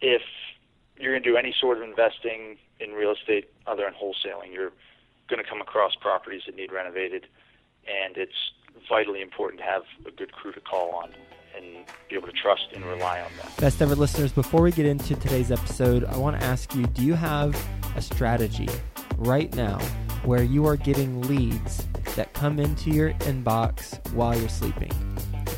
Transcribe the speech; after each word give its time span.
if 0.00 0.22
you're 0.98 1.12
going 1.12 1.22
to 1.22 1.30
do 1.30 1.36
any 1.36 1.54
sort 1.60 1.78
of 1.78 1.82
investing 1.82 2.56
in 2.80 2.92
real 2.92 3.12
estate 3.12 3.50
other 3.66 3.84
than 3.84 3.94
wholesaling, 3.94 4.52
you're 4.52 4.72
going 5.28 5.42
to 5.42 5.48
come 5.48 5.60
across 5.60 5.94
properties 5.94 6.42
that 6.46 6.56
need 6.56 6.72
renovated, 6.72 7.26
and 7.86 8.16
it's 8.16 8.52
vitally 8.88 9.20
important 9.20 9.60
to 9.60 9.66
have 9.66 9.82
a 10.06 10.10
good 10.10 10.32
crew 10.32 10.52
to 10.52 10.60
call 10.60 10.94
on 10.94 11.10
and 11.56 11.84
be 12.08 12.14
able 12.14 12.26
to 12.26 12.32
trust 12.32 12.68
and 12.74 12.84
rely 12.84 13.20
on 13.20 13.30
them. 13.36 13.46
Best 13.58 13.82
ever 13.82 13.94
listeners, 13.94 14.32
before 14.32 14.62
we 14.62 14.70
get 14.70 14.86
into 14.86 15.14
today's 15.16 15.50
episode, 15.50 16.04
I 16.04 16.16
want 16.16 16.40
to 16.40 16.46
ask 16.46 16.74
you 16.74 16.86
do 16.86 17.02
you 17.02 17.14
have 17.14 17.56
a 17.96 18.02
strategy 18.02 18.68
right 19.16 19.52
now 19.54 19.78
where 20.24 20.42
you 20.42 20.66
are 20.66 20.76
getting 20.76 21.20
leads 21.22 21.86
that 22.16 22.32
come 22.34 22.58
into 22.58 22.90
your 22.90 23.12
inbox 23.14 24.04
while 24.12 24.38
you're 24.38 24.48
sleeping? 24.48 24.92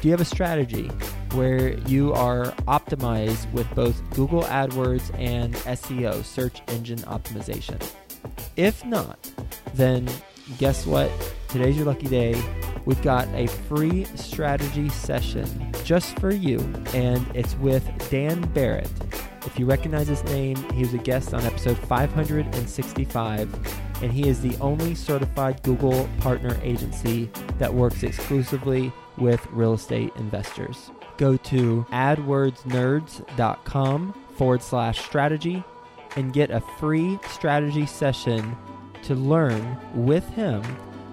Do 0.00 0.08
you 0.08 0.12
have 0.12 0.20
a 0.22 0.24
strategy 0.24 0.86
where 1.34 1.76
you 1.80 2.14
are 2.14 2.46
optimized 2.66 3.52
with 3.52 3.68
both 3.74 4.02
Google 4.14 4.44
AdWords 4.44 5.14
and 5.18 5.54
SEO, 5.54 6.24
search 6.24 6.62
engine 6.68 7.00
optimization? 7.00 7.78
If 8.56 8.82
not, 8.86 9.30
then 9.74 10.08
guess 10.56 10.86
what? 10.86 11.10
Today's 11.48 11.76
your 11.76 11.84
lucky 11.84 12.06
day. 12.06 12.42
We've 12.86 13.02
got 13.02 13.28
a 13.34 13.46
free 13.46 14.06
strategy 14.14 14.88
session 14.88 15.70
just 15.84 16.18
for 16.18 16.30
you, 16.30 16.60
and 16.94 17.26
it's 17.34 17.54
with 17.56 17.86
Dan 18.10 18.40
Barrett. 18.54 18.90
If 19.44 19.58
you 19.58 19.66
recognize 19.66 20.08
his 20.08 20.24
name, 20.24 20.56
he 20.72 20.80
was 20.80 20.94
a 20.94 20.98
guest 20.98 21.34
on 21.34 21.42
episode 21.42 21.76
565, 21.76 24.02
and 24.02 24.10
he 24.10 24.26
is 24.26 24.40
the 24.40 24.56
only 24.62 24.94
certified 24.94 25.62
Google 25.62 26.08
partner 26.20 26.58
agency 26.62 27.28
that 27.58 27.74
works 27.74 28.02
exclusively 28.02 28.90
with 29.20 29.46
real 29.52 29.74
estate 29.74 30.12
investors. 30.16 30.90
Go 31.16 31.36
to 31.36 31.86
adwordsnerds.com 31.90 34.14
forward 34.36 34.62
slash 34.62 35.04
strategy 35.04 35.62
and 36.16 36.32
get 36.32 36.50
a 36.50 36.60
free 36.78 37.20
strategy 37.28 37.86
session 37.86 38.56
to 39.02 39.14
learn 39.14 39.76
with 39.94 40.28
him 40.30 40.62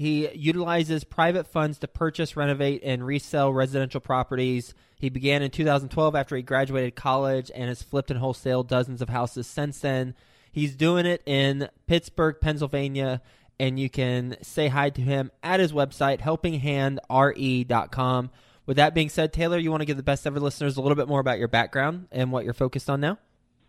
He 0.00 0.28
utilizes 0.30 1.04
private 1.04 1.46
funds 1.46 1.78
to 1.80 1.86
purchase, 1.86 2.34
renovate, 2.34 2.80
and 2.82 3.04
resell 3.04 3.52
residential 3.52 4.00
properties. 4.00 4.72
He 4.96 5.10
began 5.10 5.42
in 5.42 5.50
2012 5.50 6.16
after 6.16 6.36
he 6.36 6.42
graduated 6.42 6.96
college 6.96 7.50
and 7.54 7.68
has 7.68 7.82
flipped 7.82 8.10
and 8.10 8.18
wholesaled 8.18 8.66
dozens 8.66 9.02
of 9.02 9.10
houses 9.10 9.46
since 9.46 9.78
then. 9.80 10.14
He's 10.50 10.74
doing 10.74 11.04
it 11.04 11.22
in 11.26 11.68
Pittsburgh, 11.86 12.36
Pennsylvania, 12.40 13.20
and 13.58 13.78
you 13.78 13.90
can 13.90 14.38
say 14.40 14.68
hi 14.68 14.88
to 14.88 15.02
him 15.02 15.30
at 15.42 15.60
his 15.60 15.74
website, 15.74 16.22
helpinghandre.com. 16.22 18.30
With 18.64 18.78
that 18.78 18.94
being 18.94 19.10
said, 19.10 19.34
Taylor, 19.34 19.58
you 19.58 19.70
want 19.70 19.82
to 19.82 19.86
give 19.86 19.98
the 19.98 20.02
best 20.02 20.26
ever 20.26 20.40
listeners 20.40 20.78
a 20.78 20.80
little 20.80 20.96
bit 20.96 21.08
more 21.08 21.20
about 21.20 21.38
your 21.38 21.48
background 21.48 22.08
and 22.10 22.32
what 22.32 22.46
you're 22.46 22.54
focused 22.54 22.88
on 22.88 23.02
now? 23.02 23.18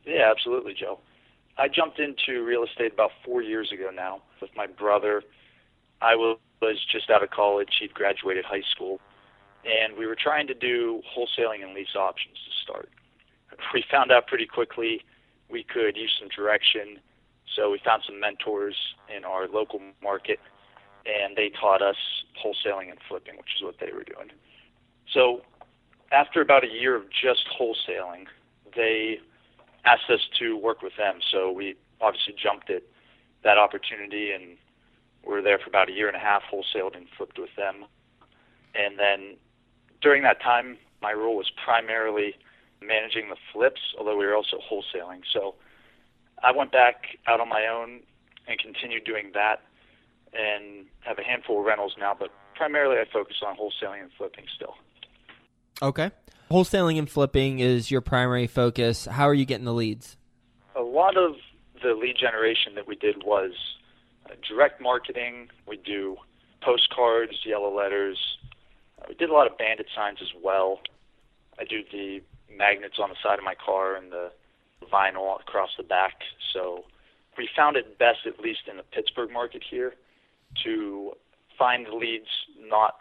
Yeah, 0.05 0.31
absolutely, 0.31 0.75
Joe. 0.75 1.01
I 1.57 1.67
jumped 1.67 1.99
into 1.99 2.45
real 2.45 2.63
estate 2.63 2.93
about 2.93 3.11
four 3.25 3.41
years 3.41 3.73
ago 3.73 3.89
now 3.93 4.21
with 4.39 4.51
my 4.55 4.67
brother 4.67 5.23
I 6.01 6.15
was 6.15 6.37
just 6.91 7.09
out 7.09 7.23
of 7.23 7.29
college. 7.29 7.69
He'd 7.79 7.93
graduated 7.93 8.45
high 8.45 8.63
school, 8.71 8.99
and 9.65 9.97
we 9.97 10.07
were 10.07 10.15
trying 10.15 10.47
to 10.47 10.53
do 10.53 11.01
wholesaling 11.15 11.63
and 11.63 11.73
lease 11.73 11.95
options 11.95 12.35
to 12.35 12.51
start. 12.63 12.89
We 13.73 13.83
found 13.91 14.11
out 14.11 14.27
pretty 14.27 14.47
quickly 14.47 15.01
we 15.49 15.63
could 15.63 15.95
use 15.95 16.11
some 16.19 16.29
direction, 16.29 16.99
so 17.55 17.69
we 17.69 17.79
found 17.83 18.01
some 18.07 18.19
mentors 18.19 18.75
in 19.15 19.23
our 19.25 19.47
local 19.47 19.79
market, 20.01 20.39
and 21.05 21.35
they 21.35 21.51
taught 21.59 21.81
us 21.81 21.97
wholesaling 22.43 22.89
and 22.89 22.97
flipping, 23.07 23.37
which 23.37 23.53
is 23.57 23.63
what 23.63 23.75
they 23.79 23.91
were 23.93 24.03
doing. 24.03 24.31
So 25.13 25.41
after 26.11 26.41
about 26.41 26.63
a 26.63 26.67
year 26.67 26.95
of 26.95 27.03
just 27.09 27.45
wholesaling, 27.59 28.25
they 28.75 29.19
asked 29.85 30.09
us 30.09 30.21
to 30.39 30.57
work 30.57 30.81
with 30.81 30.93
them. 30.97 31.19
So 31.31 31.51
we 31.51 31.75
obviously 31.99 32.35
jumped 32.41 32.69
at 32.69 32.83
that 33.43 33.57
opportunity 33.57 34.31
and 34.31 34.57
we 35.25 35.33
were 35.33 35.41
there 35.41 35.59
for 35.59 35.69
about 35.69 35.89
a 35.89 35.91
year 35.91 36.07
and 36.07 36.15
a 36.15 36.19
half, 36.19 36.43
wholesaled 36.51 36.95
and 36.95 37.07
flipped 37.17 37.37
with 37.37 37.55
them. 37.55 37.85
And 38.75 38.97
then 38.97 39.37
during 40.01 40.23
that 40.23 40.41
time, 40.41 40.77
my 41.01 41.13
role 41.13 41.35
was 41.35 41.51
primarily 41.63 42.35
managing 42.81 43.29
the 43.29 43.35
flips, 43.53 43.81
although 43.97 44.17
we 44.17 44.25
were 44.25 44.35
also 44.35 44.57
wholesaling. 44.57 45.21
So 45.31 45.55
I 46.43 46.51
went 46.51 46.71
back 46.71 47.17
out 47.27 47.39
on 47.39 47.49
my 47.49 47.67
own 47.67 48.01
and 48.47 48.59
continued 48.59 49.03
doing 49.05 49.31
that 49.33 49.61
and 50.33 50.85
have 51.01 51.19
a 51.19 51.23
handful 51.23 51.59
of 51.59 51.65
rentals 51.65 51.95
now, 51.99 52.15
but 52.17 52.29
primarily 52.55 52.97
I 52.97 53.05
focus 53.11 53.37
on 53.45 53.55
wholesaling 53.55 54.01
and 54.01 54.11
flipping 54.17 54.45
still. 54.55 54.75
Okay. 55.81 56.11
Wholesaling 56.49 56.97
and 56.97 57.09
flipping 57.09 57.59
is 57.59 57.91
your 57.91 58.01
primary 58.01 58.47
focus. 58.47 59.05
How 59.05 59.27
are 59.27 59.33
you 59.33 59.45
getting 59.45 59.65
the 59.65 59.73
leads? 59.73 60.17
A 60.75 60.81
lot 60.81 61.17
of 61.17 61.35
the 61.81 61.93
lead 61.93 62.17
generation 62.17 62.75
that 62.75 62.87
we 62.87 62.95
did 62.95 63.23
was 63.23 63.51
direct 64.47 64.81
marketing. 64.81 65.49
We 65.67 65.77
do 65.77 66.17
postcards, 66.61 67.33
yellow 67.45 67.75
letters. 67.75 68.17
We 69.07 69.15
did 69.15 69.29
a 69.29 69.33
lot 69.33 69.49
of 69.49 69.57
bandit 69.57 69.87
signs 69.95 70.19
as 70.21 70.29
well. 70.43 70.81
I 71.59 71.63
do 71.63 71.81
the 71.91 72.21
magnets 72.55 72.95
on 73.01 73.09
the 73.09 73.15
side 73.23 73.39
of 73.39 73.45
my 73.45 73.55
car 73.55 73.95
and 73.95 74.11
the 74.11 74.31
vinyl 74.91 75.39
across 75.39 75.69
the 75.77 75.83
back. 75.83 76.15
So 76.53 76.85
we 77.37 77.49
found 77.55 77.77
it 77.77 77.97
best, 77.97 78.19
at 78.25 78.39
least 78.39 78.61
in 78.69 78.77
the 78.77 78.83
Pittsburgh 78.83 79.31
market 79.31 79.63
here, 79.69 79.93
to 80.63 81.13
find 81.57 81.87
leads 81.87 82.29
not 82.59 82.95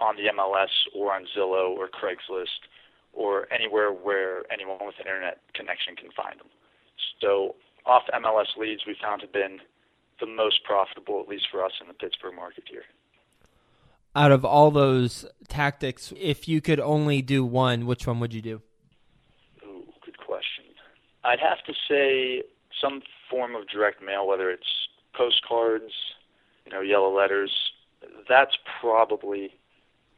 on 0.00 0.16
the 0.16 0.30
MLS 0.32 0.70
or 0.94 1.12
on 1.12 1.26
Zillow 1.36 1.76
or 1.76 1.88
Craigslist 1.88 2.68
or 3.12 3.46
anywhere 3.52 3.90
where 3.90 4.42
anyone 4.52 4.78
with 4.80 4.96
an 4.98 5.06
internet 5.06 5.40
connection 5.54 5.94
can 5.96 6.10
find 6.16 6.38
them. 6.40 6.48
So 7.20 7.54
off 7.86 8.02
MLS 8.12 8.56
leads 8.58 8.82
we 8.86 8.96
found 9.00 9.20
have 9.22 9.32
been 9.32 9.60
the 10.24 10.32
most 10.32 10.64
profitable, 10.64 11.20
at 11.20 11.28
least 11.28 11.46
for 11.50 11.64
us 11.64 11.72
in 11.80 11.88
the 11.88 11.94
Pittsburgh 11.94 12.34
market 12.34 12.64
here. 12.68 12.84
Out 14.16 14.30
of 14.30 14.44
all 14.44 14.70
those 14.70 15.26
tactics, 15.48 16.12
if 16.16 16.46
you 16.48 16.60
could 16.60 16.80
only 16.80 17.20
do 17.20 17.44
one, 17.44 17.84
which 17.86 18.06
one 18.06 18.20
would 18.20 18.32
you 18.32 18.42
do? 18.42 18.62
Ooh, 19.64 19.84
good 20.04 20.18
question. 20.18 20.64
I'd 21.24 21.40
have 21.40 21.64
to 21.66 21.72
say 21.88 22.42
some 22.80 23.02
form 23.28 23.54
of 23.56 23.66
direct 23.68 24.02
mail, 24.02 24.26
whether 24.26 24.50
it's 24.50 24.88
postcards, 25.14 25.92
you 26.64 26.72
know, 26.72 26.80
yellow 26.80 27.14
letters. 27.14 27.52
That's 28.28 28.56
probably 28.80 29.50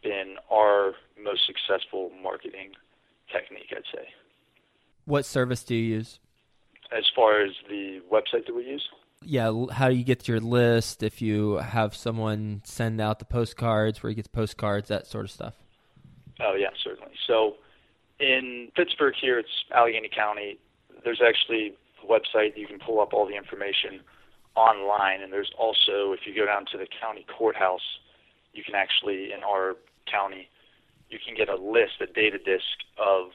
been 0.03 0.37
our 0.51 0.93
most 1.23 1.47
successful 1.47 2.11
marketing 2.23 2.73
technique, 3.33 3.73
I'd 3.75 3.85
say. 3.93 4.09
What 5.07 5.25
service 5.25 5.65
do 5.65 5.75
you 5.75 5.97
use? 5.97 6.19
As 6.97 7.05
far 7.15 7.41
as 7.41 7.51
the 7.69 8.01
website 8.13 8.47
that 8.47 8.55
we 8.55 8.65
use? 8.65 8.89
Yeah, 9.25 9.53
how 9.73 9.89
do 9.89 9.95
you 9.95 10.05
get 10.05 10.29
your 10.29 10.41
list, 10.41 11.03
if 11.03 11.23
you 11.23 11.57
have 11.57 11.95
someone 11.95 12.63
send 12.65 13.01
out 13.01 13.19
the 13.19 13.25
postcards, 13.25 14.03
where 14.03 14.11
you 14.11 14.17
get 14.17 14.25
the 14.25 14.31
postcards, 14.31 14.89
that 14.89 15.07
sort 15.07 15.25
of 15.25 15.31
stuff. 15.31 15.55
Oh 16.41 16.55
yeah, 16.55 16.71
certainly. 16.83 17.13
So 17.27 17.57
in 18.21 18.71
Pittsburgh 18.77 19.15
here, 19.21 19.39
it's 19.39 19.65
Allegheny 19.75 20.11
County. 20.15 20.59
There's 21.05 21.23
actually 21.27 21.75
a 22.03 22.07
website 22.07 22.57
you 22.57 22.67
can 22.67 22.79
pull 22.79 23.01
up 23.01 23.13
all 23.13 23.27
the 23.27 23.37
information 23.37 24.01
online, 24.55 25.23
and 25.23 25.33
there's 25.33 25.51
also 25.59 26.13
if 26.13 26.21
you 26.27 26.35
go 26.35 26.47
down 26.47 26.67
to 26.73 26.79
the 26.79 26.87
county 27.01 27.27
courthouse, 27.37 27.99
you 28.53 28.63
can 28.63 28.75
actually 28.75 29.33
in 29.33 29.43
our 29.45 29.77
county, 30.11 30.49
you 31.09 31.19
can 31.25 31.35
get 31.35 31.49
a 31.49 31.57
list, 31.57 32.01
a 32.01 32.07
data 32.07 32.39
disk 32.39 32.85
of 32.99 33.31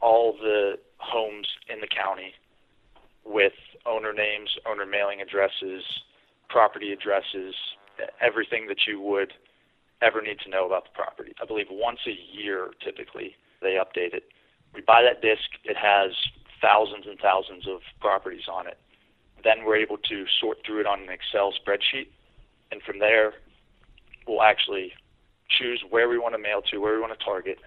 all 0.00 0.32
the 0.32 0.78
homes 0.98 1.48
in 1.68 1.80
the 1.80 1.86
county 1.86 2.34
with 3.26 3.52
owner 3.84 4.12
names, 4.12 4.50
owner 4.66 4.86
mailing 4.86 5.20
addresses, 5.20 5.82
property 6.48 6.92
addresses, 6.92 7.54
everything 8.20 8.66
that 8.68 8.86
you 8.86 9.00
would 9.00 9.32
ever 10.02 10.22
need 10.22 10.38
to 10.40 10.50
know 10.50 10.66
about 10.66 10.84
the 10.84 10.90
property. 10.94 11.34
I 11.42 11.46
believe 11.46 11.66
once 11.70 12.00
a 12.06 12.16
year, 12.36 12.70
typically, 12.84 13.34
they 13.62 13.78
update 13.80 14.14
it. 14.14 14.24
We 14.74 14.82
buy 14.82 15.02
that 15.02 15.22
disc, 15.22 15.42
it 15.64 15.76
has 15.76 16.12
thousands 16.60 17.06
and 17.06 17.18
thousands 17.18 17.66
of 17.66 17.80
properties 18.00 18.48
on 18.52 18.66
it. 18.66 18.78
Then 19.42 19.64
we're 19.64 19.76
able 19.76 19.96
to 19.98 20.24
sort 20.40 20.58
through 20.66 20.80
it 20.80 20.86
on 20.86 21.02
an 21.02 21.08
Excel 21.08 21.52
spreadsheet 21.52 22.08
and 22.72 22.82
from 22.82 22.98
there, 22.98 23.34
we'll 24.26 24.42
actually 24.42 24.92
choose 25.48 25.82
where 25.88 26.08
we 26.08 26.18
want 26.18 26.34
to 26.34 26.38
mail 26.38 26.62
to, 26.70 26.78
where 26.78 26.94
we 26.94 27.00
want 27.00 27.16
to 27.16 27.24
target, 27.24 27.58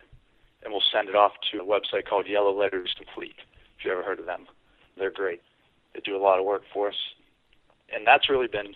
and 0.63 0.73
we'll 0.73 0.83
send 0.91 1.09
it 1.09 1.15
off 1.15 1.31
to 1.51 1.59
a 1.59 1.65
website 1.65 2.07
called 2.07 2.27
Yellow 2.27 2.57
Letters 2.57 2.93
Complete. 2.97 3.35
If 3.77 3.85
you 3.85 3.91
ever 3.91 4.03
heard 4.03 4.19
of 4.19 4.25
them, 4.25 4.47
they're 4.97 5.11
great. 5.11 5.41
They 5.93 6.01
do 6.01 6.15
a 6.15 6.21
lot 6.21 6.39
of 6.39 6.45
work 6.45 6.63
for 6.73 6.89
us, 6.89 6.95
and 7.93 8.05
that's 8.05 8.29
really 8.29 8.47
been 8.47 8.73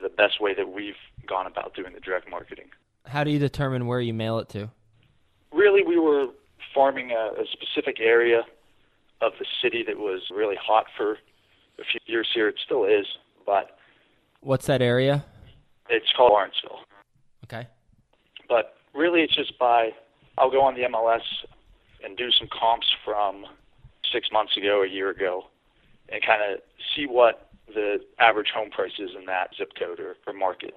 the 0.00 0.08
best 0.08 0.40
way 0.40 0.54
that 0.54 0.68
we've 0.68 0.94
gone 1.26 1.46
about 1.46 1.74
doing 1.74 1.92
the 1.92 2.00
direct 2.00 2.30
marketing. 2.30 2.66
How 3.06 3.24
do 3.24 3.30
you 3.30 3.38
determine 3.38 3.86
where 3.86 4.00
you 4.00 4.14
mail 4.14 4.38
it 4.38 4.48
to? 4.50 4.70
Really, 5.52 5.82
we 5.82 5.98
were 5.98 6.26
farming 6.74 7.10
a, 7.10 7.40
a 7.40 7.44
specific 7.52 7.98
area 8.00 8.42
of 9.20 9.32
the 9.38 9.46
city 9.62 9.82
that 9.86 9.98
was 9.98 10.22
really 10.34 10.56
hot 10.60 10.86
for 10.96 11.12
a 11.78 11.84
few 11.90 12.00
years 12.06 12.28
here. 12.32 12.48
It 12.48 12.56
still 12.64 12.84
is, 12.84 13.06
but 13.44 13.76
What's 14.40 14.66
that 14.66 14.82
area? 14.82 15.24
it's 15.90 16.06
called 16.16 16.32
Lawrenceville. 16.32 16.80
Okay. 17.44 17.66
But 18.48 18.76
really, 18.94 19.22
it's 19.22 19.34
just 19.34 19.58
by 19.58 19.90
I'll 20.36 20.50
go 20.50 20.60
on 20.62 20.74
the 20.74 20.82
MLS 20.82 21.22
and 22.04 22.16
do 22.16 22.30
some 22.30 22.48
comps 22.48 22.86
from 23.04 23.44
six 24.12 24.28
months 24.30 24.56
ago, 24.56 24.82
a 24.82 24.88
year 24.88 25.10
ago, 25.10 25.44
and 26.10 26.24
kind 26.24 26.40
of 26.42 26.60
see 26.94 27.06
what 27.06 27.50
the 27.74 27.98
average 28.18 28.48
home 28.54 28.70
price 28.70 28.98
is 28.98 29.10
in 29.18 29.26
that 29.26 29.50
zip 29.56 29.70
code 29.78 30.00
or, 30.00 30.16
or 30.26 30.32
market. 30.32 30.74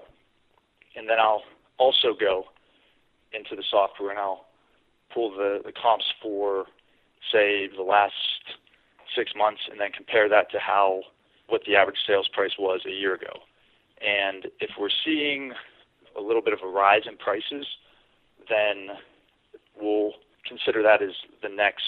And 0.96 1.10
then 1.10 1.20
I'll 1.20 1.44
also 1.78 2.14
go 2.18 2.46
into 3.34 3.56
the 3.56 3.64
software 3.70 4.12
and 4.12 4.20
I'll 4.20 4.46
pull 5.14 5.32
the, 5.32 5.60
the 5.64 5.72
comps 5.72 6.06
for, 6.22 6.66
say, 7.32 7.70
the 7.76 7.84
last 7.84 8.14
six 9.16 9.32
months 9.36 9.62
and 9.70 9.80
then 9.80 9.92
compare 9.92 10.30
that 10.30 10.52
to 10.52 10.60
how 10.60 11.02
what 11.48 11.62
the 11.68 11.76
average 11.76 11.98
sales 12.08 12.30
price 12.34 12.52
was 12.58 12.82
a 12.86 12.92
year 12.92 13.16
ago. 13.16 13.40
And 14.02 14.48
if 14.60 14.72
we're 14.80 14.90
seeing 15.06 15.52
a 16.18 16.22
little 16.22 16.42
bit 16.42 16.54
of 16.54 16.60
a 16.64 16.68
rise 16.68 17.04
in 17.08 17.18
prices, 17.18 17.66
then 18.50 18.96
we'll 19.80 20.14
consider 20.48 20.82
that 20.84 21.02
as 21.02 21.12
the 21.42 21.50
next 21.50 21.84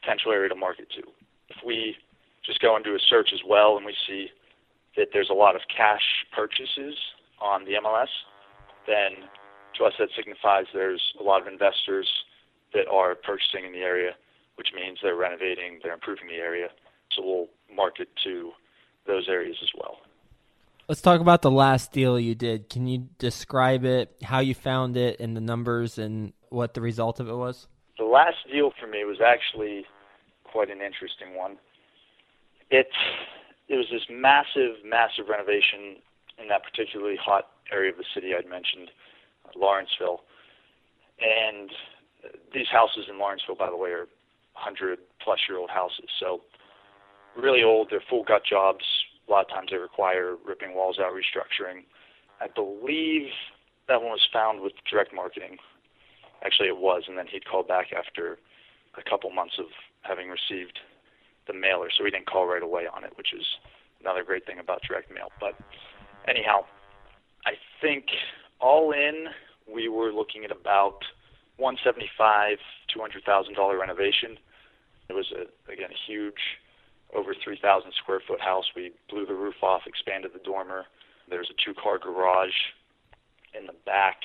potential 0.00 0.32
area 0.32 0.48
to 0.48 0.54
market 0.54 0.88
to. 0.96 1.02
If 1.48 1.56
we 1.64 1.96
just 2.44 2.60
go 2.60 2.74
and 2.76 2.84
do 2.84 2.94
a 2.94 2.98
search 2.98 3.30
as 3.32 3.40
well 3.46 3.76
and 3.76 3.86
we 3.86 3.94
see 4.06 4.28
that 4.96 5.08
there's 5.12 5.30
a 5.30 5.34
lot 5.34 5.54
of 5.56 5.62
cash 5.74 6.26
purchases 6.34 6.94
on 7.40 7.64
the 7.64 7.72
MLS, 7.82 8.12
then 8.86 9.28
to 9.78 9.84
us 9.84 9.94
that 9.98 10.08
signifies 10.16 10.66
there's 10.74 11.02
a 11.18 11.22
lot 11.22 11.40
of 11.40 11.48
investors 11.48 12.08
that 12.74 12.86
are 12.88 13.14
purchasing 13.14 13.64
in 13.64 13.72
the 13.72 13.78
area, 13.78 14.12
which 14.56 14.68
means 14.74 14.98
they're 15.02 15.16
renovating, 15.16 15.80
they're 15.82 15.94
improving 15.94 16.28
the 16.28 16.34
area. 16.34 16.68
So 17.14 17.22
we'll 17.24 17.48
market 17.74 18.08
to 18.24 18.52
those 19.06 19.28
areas 19.28 19.56
as 19.62 19.68
well. 19.78 19.98
Let's 20.88 21.00
talk 21.00 21.20
about 21.20 21.42
the 21.42 21.50
last 21.50 21.92
deal 21.92 22.18
you 22.18 22.34
did. 22.34 22.68
Can 22.68 22.86
you 22.86 23.08
describe 23.18 23.84
it, 23.84 24.14
how 24.22 24.40
you 24.40 24.54
found 24.54 24.96
it, 24.96 25.20
and 25.20 25.36
the 25.36 25.40
numbers, 25.40 25.96
and 25.98 26.32
what 26.50 26.74
the 26.74 26.80
result 26.80 27.20
of 27.20 27.28
it 27.28 27.34
was? 27.34 27.66
The 27.98 28.04
last 28.04 28.36
deal 28.50 28.72
for 28.80 28.86
me 28.86 29.04
was 29.04 29.18
actually 29.24 29.86
quite 30.44 30.70
an 30.70 30.80
interesting 30.82 31.34
one. 31.34 31.56
It 32.72 33.76
was 33.76 33.86
this 33.92 34.08
massive, 34.10 34.80
massive 34.84 35.28
renovation 35.28 36.00
in 36.40 36.48
that 36.48 36.62
particularly 36.64 37.16
hot 37.16 37.48
area 37.70 37.92
of 37.92 37.98
the 37.98 38.04
city 38.14 38.32
I'd 38.34 38.48
mentioned, 38.48 38.90
uh, 39.44 39.58
Lawrenceville. 39.58 40.24
And 41.20 41.70
these 42.54 42.68
houses 42.72 43.06
in 43.08 43.18
Lawrenceville, 43.18 43.56
by 43.56 43.68
the 43.68 43.76
way, 43.76 43.90
are 43.90 44.08
100 44.56 44.98
plus 45.22 45.40
year 45.48 45.58
old 45.58 45.70
houses. 45.70 46.08
So 46.18 46.40
really 47.36 47.62
old. 47.62 47.88
They're 47.90 48.02
full 48.08 48.24
gut 48.24 48.42
jobs. 48.48 48.84
A 49.28 49.30
lot 49.30 49.46
of 49.46 49.50
times 49.50 49.68
they 49.70 49.76
require 49.76 50.36
ripping 50.44 50.74
walls 50.74 50.98
out, 50.98 51.12
restructuring. 51.12 51.84
I 52.40 52.48
believe 52.48 53.28
that 53.88 54.00
one 54.00 54.10
was 54.10 54.26
found 54.32 54.60
with 54.60 54.72
direct 54.90 55.14
marketing. 55.14 55.58
Actually, 56.44 56.68
it 56.68 56.78
was, 56.78 57.04
and 57.06 57.16
then 57.16 57.26
he'd 57.26 57.44
called 57.44 57.68
back 57.68 57.92
after 57.92 58.38
a 58.98 59.08
couple 59.08 59.30
months 59.30 59.54
of 59.58 59.66
having 60.02 60.28
received 60.28 60.80
the 61.46 61.52
mailer, 61.52 61.88
so 61.90 62.04
he 62.04 62.10
didn't 62.10 62.26
call 62.26 62.46
right 62.46 62.62
away 62.62 62.86
on 62.92 63.04
it, 63.04 63.12
which 63.16 63.32
is 63.32 63.44
another 64.00 64.24
great 64.24 64.46
thing 64.46 64.58
about 64.58 64.82
direct 64.86 65.12
mail. 65.12 65.28
But 65.40 65.54
anyhow, 66.28 66.64
I 67.46 67.52
think 67.80 68.06
all 68.60 68.92
in 68.92 69.26
we 69.72 69.88
were 69.88 70.12
looking 70.12 70.44
at 70.44 70.50
about 70.50 71.02
175, 71.56 72.58
200 72.92 73.24
thousand 73.24 73.54
dollar 73.54 73.78
renovation. 73.78 74.38
It 75.08 75.14
was 75.14 75.32
a, 75.32 75.72
again 75.72 75.90
a 75.90 76.10
huge, 76.10 76.58
over 77.14 77.34
3,000 77.34 77.92
square 78.02 78.20
foot 78.26 78.40
house. 78.40 78.64
We 78.74 78.92
blew 79.10 79.26
the 79.26 79.34
roof 79.34 79.62
off, 79.62 79.82
expanded 79.86 80.32
the 80.32 80.40
dormer. 80.40 80.84
There's 81.28 81.50
a 81.50 81.58
two 81.64 81.74
car 81.74 81.98
garage 81.98 82.56
in 83.58 83.66
the 83.66 83.74
back 83.84 84.18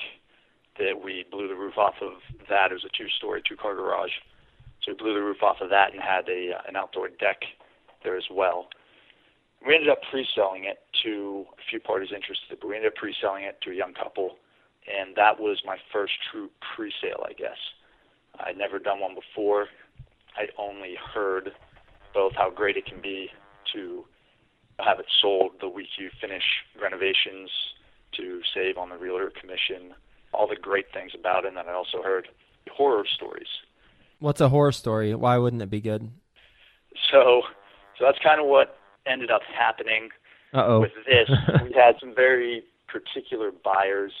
that 0.78 1.02
we 1.02 1.26
blew 1.30 1.48
the 1.48 1.54
roof 1.54 1.76
off 1.76 1.94
of. 2.00 2.22
That 2.48 2.70
it 2.70 2.74
was 2.74 2.84
a 2.84 2.96
two 2.96 3.08
story, 3.18 3.42
two 3.46 3.56
car 3.56 3.74
garage. 3.74 4.12
So 4.84 4.92
we 4.92 4.96
blew 4.96 5.14
the 5.14 5.22
roof 5.22 5.42
off 5.42 5.60
of 5.60 5.70
that 5.70 5.92
and 5.92 6.02
had 6.02 6.28
a 6.28 6.52
an 6.68 6.76
outdoor 6.76 7.08
deck 7.08 7.42
there 8.04 8.16
as 8.16 8.28
well. 8.30 8.68
We 9.66 9.74
ended 9.74 9.90
up 9.90 9.98
pre-selling 10.10 10.64
it 10.64 10.78
to 11.04 11.44
a 11.58 11.62
few 11.68 11.80
parties 11.80 12.10
interested, 12.14 12.60
but 12.60 12.68
we 12.68 12.76
ended 12.76 12.92
up 12.92 12.96
pre-selling 12.96 13.42
it 13.44 13.60
to 13.62 13.70
a 13.70 13.74
young 13.74 13.92
couple, 13.92 14.36
and 14.86 15.16
that 15.16 15.40
was 15.40 15.62
my 15.66 15.76
first 15.92 16.12
true 16.30 16.48
pre-sale, 16.76 17.24
I 17.28 17.32
guess. 17.32 17.58
I'd 18.38 18.56
never 18.56 18.78
done 18.78 19.00
one 19.00 19.16
before. 19.16 19.66
I'd 20.36 20.52
only 20.58 20.94
heard 21.12 21.50
both 22.14 22.34
how 22.36 22.50
great 22.50 22.76
it 22.76 22.86
can 22.86 23.00
be 23.00 23.30
to 23.74 24.04
have 24.78 25.00
it 25.00 25.06
sold 25.20 25.52
the 25.60 25.68
week 25.68 25.88
you 25.98 26.10
finish 26.20 26.44
renovations, 26.80 27.50
to 28.16 28.40
save 28.54 28.78
on 28.78 28.90
the 28.90 28.96
realtor 28.96 29.32
commission, 29.40 29.94
all 30.32 30.46
the 30.46 30.56
great 30.56 30.86
things 30.94 31.12
about 31.18 31.44
it. 31.44 31.48
And 31.48 31.56
then 31.56 31.68
I 31.68 31.72
also 31.72 32.02
heard 32.02 32.28
horror 32.70 33.04
stories. 33.16 33.48
What's 34.20 34.40
a 34.40 34.48
horror 34.48 34.72
story? 34.72 35.14
Why 35.14 35.38
wouldn't 35.38 35.62
it 35.62 35.70
be 35.70 35.80
good? 35.80 36.10
So, 37.10 37.42
so 37.98 38.04
that's 38.04 38.18
kind 38.18 38.40
of 38.40 38.46
what 38.46 38.76
ended 39.06 39.30
up 39.30 39.42
happening 39.42 40.10
Uh-oh. 40.52 40.80
with 40.80 40.92
this. 41.06 41.28
we 41.64 41.72
had 41.72 41.96
some 42.00 42.14
very 42.14 42.64
particular 42.88 43.50
buyers. 43.52 44.12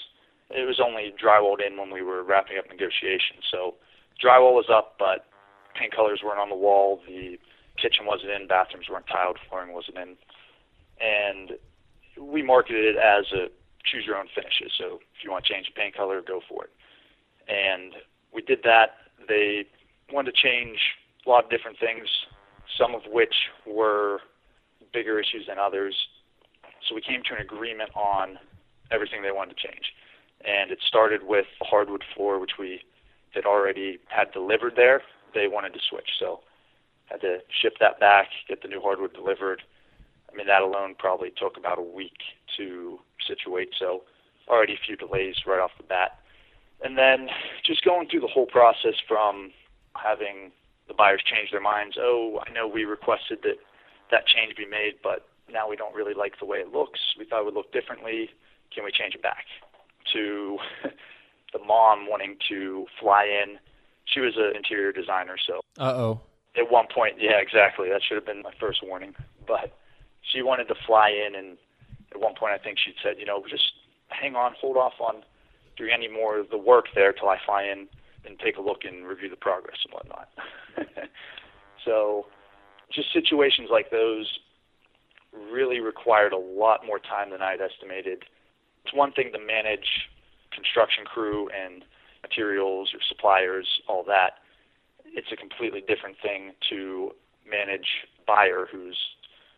It 0.50 0.66
was 0.66 0.80
only 0.80 1.12
drywalled 1.20 1.66
in 1.66 1.76
when 1.76 1.90
we 1.90 2.02
were 2.02 2.22
wrapping 2.22 2.58
up 2.58 2.66
negotiations. 2.70 3.44
So 3.50 3.74
drywall 4.22 4.54
was 4.54 4.70
up, 4.72 4.94
but 4.98 5.26
paint 5.74 5.94
colors 5.94 6.20
weren't 6.24 6.40
on 6.40 6.48
the 6.48 6.56
wall. 6.56 7.00
The 7.06 7.38
kitchen 7.80 8.06
wasn't 8.06 8.30
in, 8.30 8.46
bathrooms 8.46 8.86
weren't 8.90 9.06
tiled, 9.06 9.38
flooring 9.48 9.72
wasn't 9.72 9.98
in, 9.98 10.16
and 11.00 11.52
we 12.20 12.42
marketed 12.42 12.84
it 12.84 12.96
as 12.96 13.32
a 13.32 13.48
choose 13.84 14.04
your 14.06 14.16
own 14.16 14.26
finishes. 14.34 14.72
So 14.76 15.00
if 15.14 15.24
you 15.24 15.30
want 15.30 15.46
to 15.46 15.52
change 15.52 15.66
the 15.66 15.80
paint 15.80 15.96
color, 15.96 16.20
go 16.20 16.40
for 16.48 16.64
it. 16.64 16.70
And 17.48 17.94
we 18.34 18.42
did 18.42 18.60
that. 18.64 18.96
They 19.26 19.64
wanted 20.12 20.34
to 20.34 20.42
change 20.42 20.78
a 21.26 21.30
lot 21.30 21.44
of 21.44 21.50
different 21.50 21.78
things, 21.78 22.08
some 22.78 22.94
of 22.94 23.02
which 23.10 23.34
were 23.66 24.20
bigger 24.92 25.18
issues 25.18 25.46
than 25.48 25.58
others. 25.58 25.94
So 26.88 26.94
we 26.94 27.00
came 27.00 27.22
to 27.28 27.34
an 27.34 27.40
agreement 27.40 27.90
on 27.94 28.38
everything 28.90 29.22
they 29.22 29.32
wanted 29.32 29.56
to 29.56 29.68
change. 29.68 29.92
And 30.44 30.70
it 30.70 30.78
started 30.86 31.22
with 31.24 31.46
the 31.58 31.66
hardwood 31.66 32.04
floor, 32.14 32.38
which 32.38 32.52
we 32.58 32.80
had 33.34 33.44
already 33.44 33.98
had 34.08 34.32
delivered 34.32 34.74
there. 34.76 35.02
They 35.34 35.48
wanted 35.48 35.72
to 35.74 35.80
switch. 35.90 36.08
So 36.18 36.40
had 37.06 37.20
to 37.22 37.38
ship 37.60 37.74
that 37.80 37.98
back, 38.00 38.28
get 38.48 38.62
the 38.62 38.68
new 38.68 38.80
hardwood 38.80 39.12
delivered. 39.14 39.62
I 40.30 40.36
mean, 40.36 40.46
that 40.46 40.62
alone 40.62 40.94
probably 40.98 41.32
took 41.36 41.56
about 41.56 41.78
a 41.78 41.82
week 41.82 42.18
to 42.56 42.98
situate. 43.26 43.70
So 43.78 44.02
already 44.48 44.74
a 44.74 44.86
few 44.86 44.96
delays 44.96 45.36
right 45.46 45.60
off 45.60 45.70
the 45.76 45.84
bat. 45.84 46.18
And 46.82 46.96
then 46.96 47.28
just 47.66 47.84
going 47.84 48.08
through 48.08 48.20
the 48.20 48.28
whole 48.28 48.46
process 48.46 48.94
from 49.06 49.52
having 50.02 50.52
the 50.88 50.94
buyers 50.94 51.22
change 51.24 51.50
their 51.50 51.60
minds. 51.60 51.96
Oh, 52.00 52.40
I 52.46 52.50
know 52.52 52.66
we 52.66 52.84
requested 52.84 53.38
that 53.42 53.56
that 54.10 54.26
change 54.26 54.56
be 54.56 54.66
made, 54.66 54.94
but 55.02 55.26
now 55.52 55.68
we 55.68 55.76
don't 55.76 55.94
really 55.94 56.14
like 56.14 56.38
the 56.38 56.46
way 56.46 56.58
it 56.58 56.72
looks. 56.72 57.00
We 57.18 57.24
thought 57.24 57.40
it 57.40 57.44
would 57.44 57.54
look 57.54 57.72
differently. 57.72 58.30
Can 58.74 58.84
we 58.84 58.90
change 58.92 59.14
it 59.14 59.22
back? 59.22 59.44
To 60.14 60.58
the 61.52 61.58
mom 61.64 62.08
wanting 62.08 62.36
to 62.48 62.86
fly 63.00 63.24
in. 63.24 63.58
She 64.06 64.20
was 64.20 64.34
an 64.36 64.52
interior 64.56 64.92
designer, 64.92 65.36
so 65.46 65.60
Uh-oh. 65.78 66.20
at 66.56 66.70
one 66.70 66.86
point, 66.92 67.16
yeah, 67.20 67.36
exactly. 67.40 67.90
That 67.90 68.00
should 68.02 68.14
have 68.14 68.24
been 68.24 68.42
my 68.42 68.52
first 68.58 68.82
warning. 68.82 69.14
But 69.46 69.76
she 70.22 70.40
wanted 70.40 70.68
to 70.68 70.74
fly 70.86 71.10
in, 71.10 71.34
and 71.34 71.58
at 72.12 72.20
one 72.20 72.34
point, 72.34 72.54
I 72.54 72.58
think 72.58 72.78
she'd 72.78 72.94
said, 73.02 73.16
you 73.18 73.26
know, 73.26 73.44
just 73.48 73.72
hang 74.08 74.34
on, 74.34 74.54
hold 74.58 74.78
off 74.78 74.94
on 75.00 75.16
doing 75.76 75.90
any 75.92 76.08
more 76.08 76.38
of 76.38 76.48
the 76.50 76.56
work 76.58 76.86
there 76.94 77.12
till 77.12 77.28
I 77.28 77.36
fly 77.44 77.64
in 77.64 77.86
and 78.28 78.38
take 78.38 78.56
a 78.56 78.60
look 78.60 78.84
and 78.84 79.06
review 79.06 79.28
the 79.28 79.36
progress 79.36 79.78
and 79.84 79.92
whatnot. 79.92 80.28
so, 81.84 82.26
just 82.92 83.12
situations 83.12 83.68
like 83.70 83.90
those 83.90 84.26
really 85.52 85.80
required 85.80 86.32
a 86.32 86.38
lot 86.38 86.86
more 86.86 86.98
time 86.98 87.30
than 87.30 87.42
I'd 87.42 87.60
estimated. 87.60 88.24
It's 88.84 88.94
one 88.94 89.12
thing 89.12 89.30
to 89.32 89.38
manage 89.38 90.08
construction 90.52 91.04
crew 91.04 91.48
and 91.50 91.84
materials 92.22 92.90
or 92.94 93.00
suppliers, 93.08 93.66
all 93.88 94.04
that. 94.04 94.40
It's 95.04 95.28
a 95.32 95.36
completely 95.36 95.80
different 95.80 96.16
thing 96.22 96.52
to 96.70 97.12
manage 97.48 98.06
buyer 98.26 98.66
who's 98.70 98.98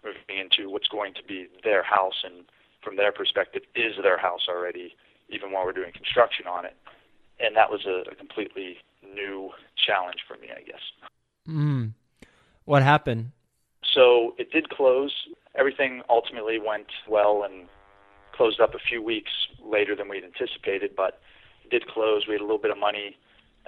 moving 0.05 0.39
into 0.39 0.71
what's 0.71 0.89
going 0.89 1.15
to 1.15 1.23
be 1.27 1.49
their 1.65 1.83
house 1.83 2.25
and 2.25 2.45
from 2.83 2.97
their 2.97 3.13
perspective, 3.13 3.63
is 3.75 3.93
their 4.03 4.19
house 4.19 4.47
already, 4.49 4.97
even 5.29 5.53
while 5.53 5.65
we're 5.65 5.73
doing 5.73 5.93
construction 5.93 6.47
on 6.47 6.65
it. 6.65 6.75
And 7.43 7.57
that 7.57 7.71
was 7.71 7.87
a, 7.87 8.11
a 8.11 8.15
completely 8.15 8.77
new 9.03 9.51
challenge 9.77 10.21
for 10.27 10.37
me, 10.37 10.49
I 10.57 10.63
guess. 10.63 10.81
Mm. 11.49 11.93
What 12.65 12.83
happened? 12.83 13.33
So 13.95 14.35
it 14.39 14.53
did 14.53 14.69
close. 14.69 15.13
Everything 15.57 16.03
ultimately 16.09 16.59
went 16.59 16.87
well 17.09 17.43
and 17.45 17.67
closed 18.33 18.61
up 18.61 18.75
a 18.75 18.79
few 18.79 19.03
weeks 19.03 19.33
later 19.63 19.97
than 19.97 20.09
we'd 20.09 20.25
anticipated, 20.25 20.93
but 20.97 21.21
it 21.65 21.71
did 21.71 21.87
close. 21.89 22.27
We 22.27 22.35
had 22.35 22.41
a 22.41 22.45
little 22.45 22.59
bit 22.59 22.71
of 22.71 22.79
money 22.79 23.17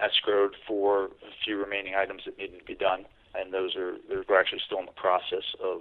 escrowed 0.03 0.53
for 0.67 1.07
a 1.07 1.33
few 1.45 1.59
remaining 1.59 1.95
items 1.95 2.23
that 2.25 2.39
needed 2.39 2.59
to 2.59 2.65
be 2.65 2.75
done, 2.75 3.05
and 3.35 3.53
those 3.53 3.77
are 3.77 3.97
we're 4.09 4.41
actually 4.41 4.61
still 4.65 4.79
in 4.79 4.87
the 4.87 4.93
process 4.93 5.45
of 5.63 5.81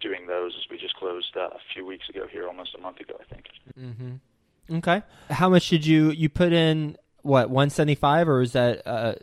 doing 0.00 0.26
those 0.26 0.54
as 0.58 0.70
we 0.70 0.78
just 0.78 0.94
closed 0.96 1.36
uh, 1.36 1.48
a 1.48 1.58
few 1.72 1.86
weeks 1.86 2.08
ago 2.08 2.26
here, 2.30 2.46
almost 2.46 2.74
a 2.74 2.80
month 2.80 3.00
ago, 3.00 3.14
I 3.20 3.34
think. 3.34 3.46
Mm-hmm. 3.78 4.76
Okay. 4.76 5.02
How 5.30 5.48
much 5.48 5.68
did 5.68 5.86
you 5.86 6.10
you 6.10 6.28
put 6.28 6.52
in? 6.52 6.96
What 7.22 7.50
175 7.50 8.28
or 8.28 8.42
is 8.42 8.52
that 8.52 8.86
uh, 8.86 9.14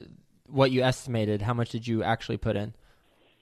what 0.48 0.72
you 0.72 0.82
estimated? 0.82 1.42
How 1.42 1.54
much 1.54 1.70
did 1.70 1.88
you 1.88 2.04
actually 2.04 2.38
put 2.38 2.56
in? 2.56 2.74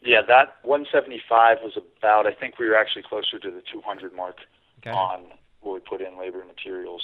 Yeah, 0.01 0.21
that 0.27 0.55
175 0.63 1.57
was 1.63 1.77
about. 1.77 2.27
I 2.27 2.33
think 2.33 2.59
we 2.59 2.67
were 2.67 2.75
actually 2.75 3.03
closer 3.03 3.39
to 3.39 3.51
the 3.51 3.61
200 3.71 4.13
mark 4.13 4.37
okay. 4.79 4.91
on 4.91 5.25
what 5.61 5.73
we 5.73 5.79
put 5.79 6.01
in 6.01 6.17
labor 6.17 6.39
and 6.39 6.47
materials, 6.47 7.03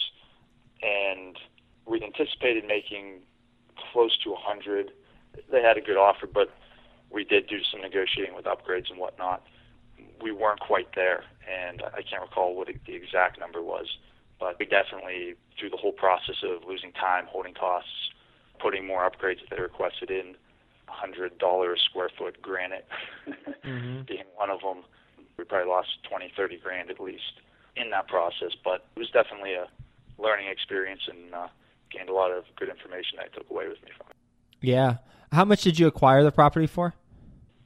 and 0.81 1.37
we 1.85 2.01
anticipated 2.03 2.65
making 2.65 3.21
close 3.91 4.17
to 4.23 4.31
100. 4.31 4.91
They 5.51 5.61
had 5.61 5.77
a 5.77 5.81
good 5.81 5.97
offer, 5.97 6.27
but 6.27 6.51
we 7.09 7.23
did 7.23 7.47
do 7.47 7.59
some 7.63 7.81
negotiating 7.81 8.35
with 8.35 8.45
upgrades 8.45 8.89
and 8.89 8.99
whatnot. 8.99 9.43
We 10.21 10.31
weren't 10.31 10.59
quite 10.59 10.95
there, 10.95 11.23
and 11.49 11.81
I 11.81 12.01
can't 12.03 12.21
recall 12.21 12.55
what 12.55 12.67
the 12.67 12.93
exact 12.93 13.39
number 13.39 13.61
was, 13.61 13.97
but 14.43 14.59
we 14.59 14.65
definitely, 14.65 15.35
through 15.57 15.69
the 15.69 15.77
whole 15.77 15.93
process 15.93 16.35
of 16.43 16.67
losing 16.67 16.91
time, 16.91 17.23
holding 17.29 17.53
costs, 17.53 18.11
putting 18.59 18.85
more 18.85 19.09
upgrades 19.09 19.39
that 19.39 19.55
they 19.55 19.61
requested 19.61 20.11
in, 20.11 20.35
hundred 20.85 21.37
dollars 21.37 21.81
square 21.89 22.09
foot 22.19 22.41
granite 22.41 22.85
mm-hmm. 23.65 24.01
being 24.01 24.25
one 24.35 24.49
of 24.49 24.59
them. 24.59 24.83
We 25.37 25.45
probably 25.45 25.69
lost 25.69 25.87
twenty, 26.07 26.29
thirty 26.35 26.57
grand 26.57 26.91
at 26.91 26.99
least 26.99 27.39
in 27.77 27.89
that 27.91 28.09
process, 28.09 28.51
but 28.65 28.85
it 28.97 28.99
was 28.99 29.09
definitely 29.11 29.53
a 29.53 29.67
learning 30.21 30.49
experience 30.49 31.01
and 31.07 31.33
uh, 31.33 31.47
gained 31.89 32.09
a 32.09 32.13
lot 32.13 32.31
of 32.31 32.43
good 32.57 32.67
information 32.67 33.17
that 33.17 33.29
I 33.31 33.35
took 33.35 33.49
away 33.49 33.69
with 33.69 33.81
me 33.81 33.91
from 33.95 34.07
it. 34.09 34.15
Yeah. 34.59 34.97
How 35.31 35.45
much 35.45 35.63
did 35.63 35.79
you 35.79 35.87
acquire 35.87 36.21
the 36.21 36.33
property 36.33 36.67
for? 36.67 36.93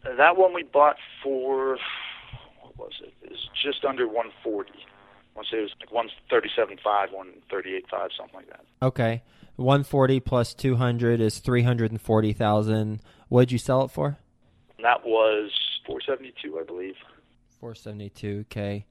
That 0.04 0.38
one 0.38 0.54
we 0.54 0.62
bought 0.62 0.98
for 1.24 1.80
what 2.62 2.78
was 2.78 2.94
it? 3.02 3.14
It 3.24 3.32
was 3.32 3.50
just 3.62 3.84
under 3.84 4.06
140. 4.06 4.72
I 5.38 5.42
want 5.42 5.50
to 5.50 5.56
say 5.56 5.60
it 5.60 5.70
was 5.70 5.76
like 5.80 6.82
137.5, 6.82 6.82
138.5, 7.52 8.10
something 8.18 8.36
like 8.36 8.50
that. 8.50 8.66
Okay. 8.82 9.22
140 9.58 10.20
plus 10.20 10.56
200 10.56 11.22
is 11.22 11.38
340,000. 11.38 13.02
What 13.30 13.42
did 13.42 13.52
you 13.52 13.60
sell 13.60 13.84
it 13.84 13.92
for? 13.92 14.18
That 14.82 15.06
was 15.06 15.52
472, 15.86 16.60
I 16.60 16.64
believe. 16.64 16.96
472, 17.60 18.46
okay. 18.50 18.86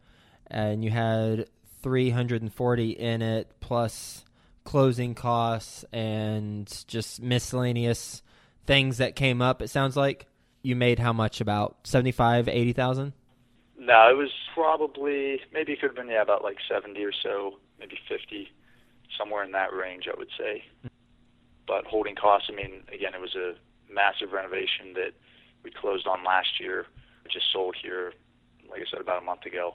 And 0.47 0.85
you 0.85 0.91
had 0.91 1.49
340 1.83 2.91
in 2.91 3.23
it 3.23 3.51
plus 3.59 4.25
closing 4.63 5.17
costs 5.17 5.85
and 5.93 6.73
just 6.87 7.21
miscellaneous 7.21 8.23
things 8.67 8.99
that 8.99 9.17
came 9.17 9.43
up. 9.43 9.63
It 9.63 9.69
sounds 9.69 9.97
like 9.97 10.27
you 10.63 10.77
made 10.77 11.01
how 11.01 11.13
much 11.13 11.41
about 11.41 11.77
75, 11.85 12.49
80,000? 12.49 13.13
No, 13.79 14.09
it 14.11 14.17
was 14.17 14.31
probably 14.55 15.41
maybe 15.53 15.73
it 15.73 15.81
could 15.81 15.91
have 15.91 15.97
been 15.97 16.09
yeah 16.09 16.23
about 16.23 16.43
like 16.43 16.57
70 16.69 17.03
or 17.05 17.13
so, 17.13 17.59
maybe 17.79 17.99
50 18.09 18.49
somewhere 19.19 19.45
in 19.45 19.53
that 19.53 19.73
range, 19.73 20.05
I 20.13 20.17
would 20.17 20.31
say. 20.39 20.65
But 21.67 21.85
holding 21.85 22.15
costs, 22.15 22.49
I 22.51 22.55
mean, 22.55 22.83
again, 22.93 23.13
it 23.15 23.21
was 23.21 23.35
a 23.35 23.55
massive 23.93 24.33
renovation 24.33 24.95
that 24.95 25.13
we 25.63 25.71
closed 25.71 26.07
on 26.07 26.25
last 26.25 26.61
year, 26.61 26.87
which 27.25 27.35
just 27.35 27.53
sold 27.53 27.77
here, 27.81 28.13
like 28.71 28.81
I 28.81 28.85
said, 28.91 29.01
about 29.01 29.23
a 29.23 29.25
month 29.25 29.45
ago. 29.47 29.75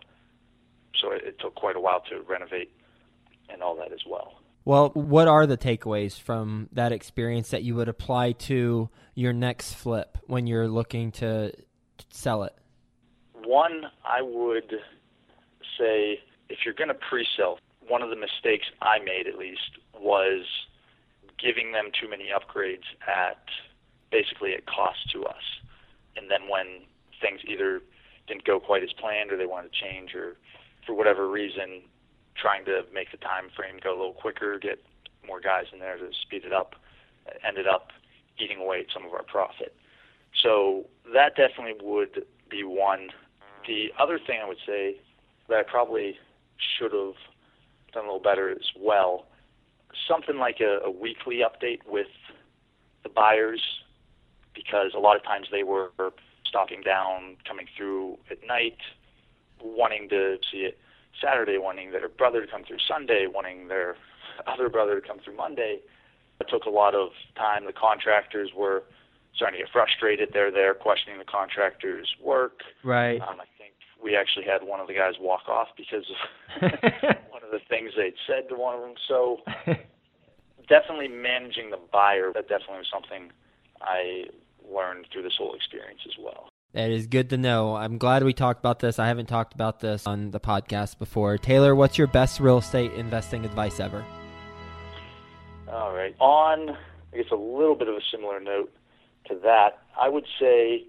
So 1.00 1.12
it, 1.12 1.24
it 1.24 1.40
took 1.40 1.56
quite 1.56 1.76
a 1.76 1.80
while 1.80 2.02
to 2.10 2.22
renovate 2.22 2.72
and 3.50 3.62
all 3.62 3.76
that 3.78 3.92
as 3.92 4.02
well. 4.08 4.42
Well, 4.64 4.90
what 4.90 5.28
are 5.28 5.48
the 5.48 5.58
takeaways 5.58 6.20
from 6.20 6.70
that 6.74 6.92
experience 6.92 7.50
that 7.50 7.64
you 7.64 7.76
would 7.76 7.90
apply 7.90 8.34
to 8.34 8.90
your 9.16 9.34
next 9.34 9.74
flip 9.74 10.18
when 10.28 10.48
you're 10.48 10.68
looking 10.68 11.12
to 11.14 11.52
sell 12.10 12.44
it? 12.44 12.54
One, 13.52 13.88
I 14.06 14.22
would 14.22 14.80
say 15.78 16.20
if 16.48 16.60
you're 16.64 16.74
going 16.74 16.88
to 16.88 16.94
pre 16.94 17.28
sell, 17.36 17.60
one 17.86 18.02
of 18.02 18.10
the 18.10 18.16
mistakes 18.16 18.68
I 18.82 19.00
made 19.00 19.28
at 19.28 19.38
least 19.38 19.76
was 19.94 20.46
giving 21.38 21.74
them 21.74 21.92
too 21.92 22.10
many 22.10 22.30
upgrades 22.32 22.88
at 23.06 23.44
basically 24.10 24.54
at 24.54 24.66
cost 24.68 25.12
to 25.12 25.26
us. 25.26 25.44
And 26.16 26.32
then 26.32 26.48
when 26.48 26.88
things 27.20 27.42
either 27.46 27.82
didn't 28.26 28.46
go 28.46 28.58
quite 28.58 28.84
as 28.84 28.94
planned 28.94 29.34
or 29.34 29.38
they 29.38 29.46
wanted 29.46 29.74
to 29.74 29.82
change 29.84 30.16
or 30.16 30.38
for 30.88 30.96
whatever 30.96 31.30
reason 31.30 31.82
trying 32.38 32.64
to 32.72 32.84
make 32.94 33.12
the 33.12 33.18
time 33.18 33.52
frame 33.54 33.82
go 33.84 33.90
a 33.92 33.98
little 34.00 34.14
quicker, 34.14 34.60
get 34.60 34.80
more 35.28 35.42
guys 35.42 35.66
in 35.74 35.80
there 35.80 35.98
to 35.98 36.08
speed 36.22 36.46
it 36.46 36.54
up, 36.54 36.76
ended 37.46 37.68
up 37.68 37.90
eating 38.40 38.60
away 38.60 38.80
at 38.80 38.86
some 38.94 39.06
of 39.06 39.12
our 39.12 39.24
profit. 39.24 39.76
So 40.42 40.86
that 41.14 41.36
definitely 41.36 41.76
would 41.84 42.24
be 42.50 42.64
one. 42.64 43.10
The 43.68 43.90
other 44.00 44.20
thing 44.26 44.40
I 44.44 44.48
would 44.48 44.58
say 44.66 44.98
that 45.50 45.60
I 45.60 45.64
probably 45.64 46.16
should 46.78 46.94
have 46.94 47.14
done 47.94 48.06
a 48.06 48.08
little 48.08 48.20
better 48.20 48.50
as 48.50 48.66
well. 48.80 49.26
Something 50.08 50.38
like 50.38 50.60
a, 50.62 50.80
a 50.86 50.92
weekly 50.92 51.40
update 51.40 51.80
with 51.88 52.08
the 53.04 53.10
buyers, 53.10 53.62
because 54.54 54.92
a 54.96 55.00
lot 55.00 55.16
of 55.16 55.24
times 55.24 55.48
they 55.52 55.64
were 55.64 55.92
stopping 56.46 56.82
down, 56.82 57.38
coming 57.48 57.68
through 57.78 58.18
at 58.30 58.38
night, 58.48 58.78
wanting 59.62 60.10
to 60.10 60.38
see 60.52 60.60
it 60.60 60.78
Saturday, 61.24 61.58
wanting 61.58 61.92
their 61.92 62.10
brother 62.10 62.46
to 62.46 62.52
come 62.52 62.64
through 62.64 62.80
Sunday, 62.88 63.28
wanting 63.28 63.68
their 63.68 63.96
other 64.48 64.70
brother 64.70 65.00
to 65.00 65.08
come 65.08 65.20
through 65.24 65.36
Monday. 65.36 65.80
It 66.40 66.48
took 66.50 66.66
a 66.66 66.70
lot 66.70 66.96
of 66.96 67.10
time. 67.36 67.66
The 67.66 67.74
contractors 67.74 68.50
were 68.56 68.84
starting 69.36 69.60
to 69.60 69.66
get 69.66 69.72
frustrated. 69.72 70.30
They're 70.34 70.52
there 70.52 70.74
questioning 70.74 71.20
the 71.20 71.26
contractor's 71.26 72.08
work. 72.24 72.62
Right. 72.84 73.22
Um, 73.22 73.40
I 73.40 73.46
think 73.58 73.74
we 74.04 74.16
actually 74.16 74.46
had 74.46 74.68
one 74.68 74.80
of 74.80 74.88
the 74.88 74.94
guys 74.94 75.14
walk 75.20 75.48
off 75.48 75.70
because 75.78 76.06
of 76.62 76.72
one 77.32 77.44
of 77.44 77.52
the 77.52 77.60
things 77.70 77.92
they'd 77.96 78.14
said 78.28 78.50
to 78.50 78.56
one 78.56 78.76
of 78.76 78.82
them. 78.82 78.96
So 79.08 79.38
definitely 80.70 81.08
managing 81.08 81.70
the 81.70 81.80
buyer, 81.92 82.32
that 82.34 82.48
definitely 82.48 82.80
was 82.80 82.90
something 82.92 83.32
I 83.82 84.26
learned 84.72 85.08
through 85.12 85.24
this 85.24 85.34
whole 85.38 85.54
experience 85.54 86.02
as 86.06 86.14
well. 86.20 86.50
That 86.74 86.90
is 86.90 87.08
good 87.08 87.30
to 87.32 87.38
know. 87.38 87.76
I'm 87.76 87.98
glad 87.98 88.24
we 88.24 88.34
talked 88.34 88.60
about 88.60 88.80
this. 88.80 88.98
I 88.98 89.08
haven't 89.08 89.26
talked 89.26 89.54
about 89.54 89.82
this 89.82 90.08
on 90.08 90.32
the 90.32 90.40
podcast 90.40 91.00
before. 91.00 91.38
Taylor, 91.38 91.76
what's 91.76 91.98
your 91.98 92.08
best 92.08 92.40
real 92.40 92.60
estate 92.60 92.94
investing 92.94 93.44
advice 93.44 93.82
ever? 93.82 94.06
All 95.68 95.94
right. 95.94 96.16
On, 96.20 96.70
I 96.70 97.18
guess, 97.18 97.26
a 97.32 97.36
little 97.36 97.76
bit 97.76 97.90
of 97.90 97.96
a 97.96 98.02
similar 98.10 98.40
note 98.40 98.72
to 99.28 99.36
that, 99.44 99.80
I 100.00 100.10
would 100.10 100.26
say 100.40 100.84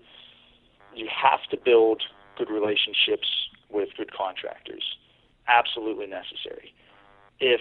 you 0.94 1.08
have 1.10 1.40
to 1.50 1.56
build 1.56 2.02
good 2.36 2.50
relationships 2.50 3.28
with 3.70 3.88
good 3.96 4.12
contractors. 4.12 4.96
Absolutely 5.48 6.06
necessary. 6.06 6.74
If 7.40 7.60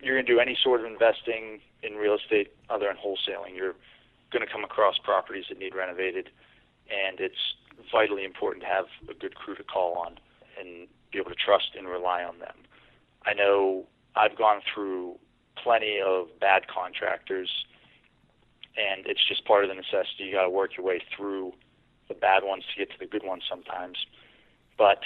you're 0.00 0.16
going 0.16 0.26
to 0.26 0.32
do 0.32 0.40
any 0.40 0.56
sort 0.62 0.80
of 0.80 0.86
investing 0.86 1.60
in 1.82 1.94
real 1.94 2.14
estate 2.14 2.52
other 2.68 2.86
than 2.86 2.96
wholesaling, 2.96 3.56
you're 3.56 3.74
going 4.32 4.44
to 4.46 4.52
come 4.52 4.64
across 4.64 4.98
properties 4.98 5.44
that 5.48 5.58
need 5.58 5.74
renovated, 5.74 6.30
and 6.90 7.20
it's 7.20 7.54
vitally 7.92 8.24
important 8.24 8.62
to 8.62 8.68
have 8.68 8.86
a 9.08 9.14
good 9.14 9.34
crew 9.34 9.54
to 9.54 9.62
call 9.62 9.98
on 9.98 10.18
and 10.58 10.88
be 11.12 11.18
able 11.18 11.30
to 11.30 11.36
trust 11.36 11.70
and 11.78 11.88
rely 11.88 12.22
on 12.22 12.38
them. 12.38 12.56
I 13.24 13.34
know 13.34 13.86
I've 14.14 14.36
gone 14.36 14.60
through 14.72 15.16
plenty 15.62 16.00
of 16.04 16.28
bad 16.40 16.68
contractors, 16.68 17.50
and 18.76 19.06
it's 19.06 19.26
just 19.26 19.44
part 19.44 19.64
of 19.64 19.70
the 19.70 19.74
necessity. 19.74 20.24
You 20.24 20.32
got 20.32 20.44
to 20.44 20.50
work 20.50 20.76
your 20.76 20.86
way 20.86 21.00
through 21.16 21.52
the 22.08 22.14
bad 22.14 22.44
ones 22.44 22.64
to 22.72 22.78
get 22.78 22.90
to 22.92 22.98
the 22.98 23.06
good 23.06 23.24
ones 23.24 23.42
sometimes. 23.48 23.96
But 24.78 25.00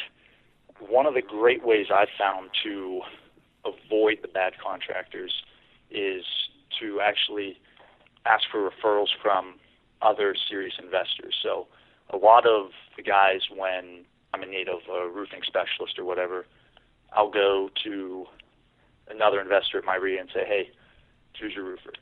one 0.78 1.06
of 1.06 1.14
the 1.14 1.22
great 1.22 1.64
ways 1.64 1.86
I've 1.94 2.08
found 2.18 2.50
to 2.64 3.00
avoid 3.64 4.18
the 4.22 4.28
bad 4.28 4.54
contractors 4.62 5.32
is 5.90 6.24
to 6.80 7.00
actually 7.00 7.58
ask 8.26 8.44
for 8.50 8.68
referrals 8.68 9.08
from 9.22 9.54
other 10.02 10.34
serious 10.48 10.74
investors. 10.82 11.34
So 11.42 11.66
a 12.10 12.16
lot 12.16 12.46
of 12.46 12.70
the 12.96 13.02
guys, 13.02 13.40
when 13.54 14.04
I'm 14.32 14.42
in 14.42 14.50
need 14.50 14.68
of 14.68 14.80
a 14.92 15.08
roofing 15.08 15.40
specialist 15.46 15.98
or 15.98 16.04
whatever, 16.04 16.46
I'll 17.12 17.30
go 17.30 17.70
to 17.84 18.26
another 19.08 19.40
investor 19.40 19.78
at 19.78 19.84
my 19.84 19.96
REIA 19.96 20.20
and 20.20 20.30
say, 20.32 20.44
hey, 20.46 20.70
choose 21.34 21.52
your 21.54 21.64
roofer. 21.64 21.92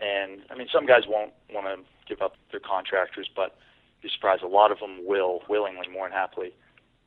And 0.00 0.40
I 0.50 0.56
mean, 0.56 0.68
some 0.72 0.86
guys 0.86 1.02
won't 1.06 1.32
want 1.52 1.66
to 1.66 1.84
give 2.08 2.22
up 2.22 2.34
their 2.50 2.60
contractors, 2.60 3.28
but 3.34 3.56
be 4.02 4.08
surprised. 4.12 4.42
A 4.42 4.48
lot 4.48 4.72
of 4.72 4.78
them 4.78 5.06
will 5.06 5.40
willingly, 5.48 5.88
more 5.88 6.08
than 6.08 6.16
happily, 6.16 6.52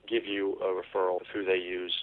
give 0.07 0.25
you 0.25 0.57
a 0.61 0.65
referral 0.65 1.21
of 1.21 1.27
who 1.33 1.43
they 1.43 1.57
use. 1.57 1.95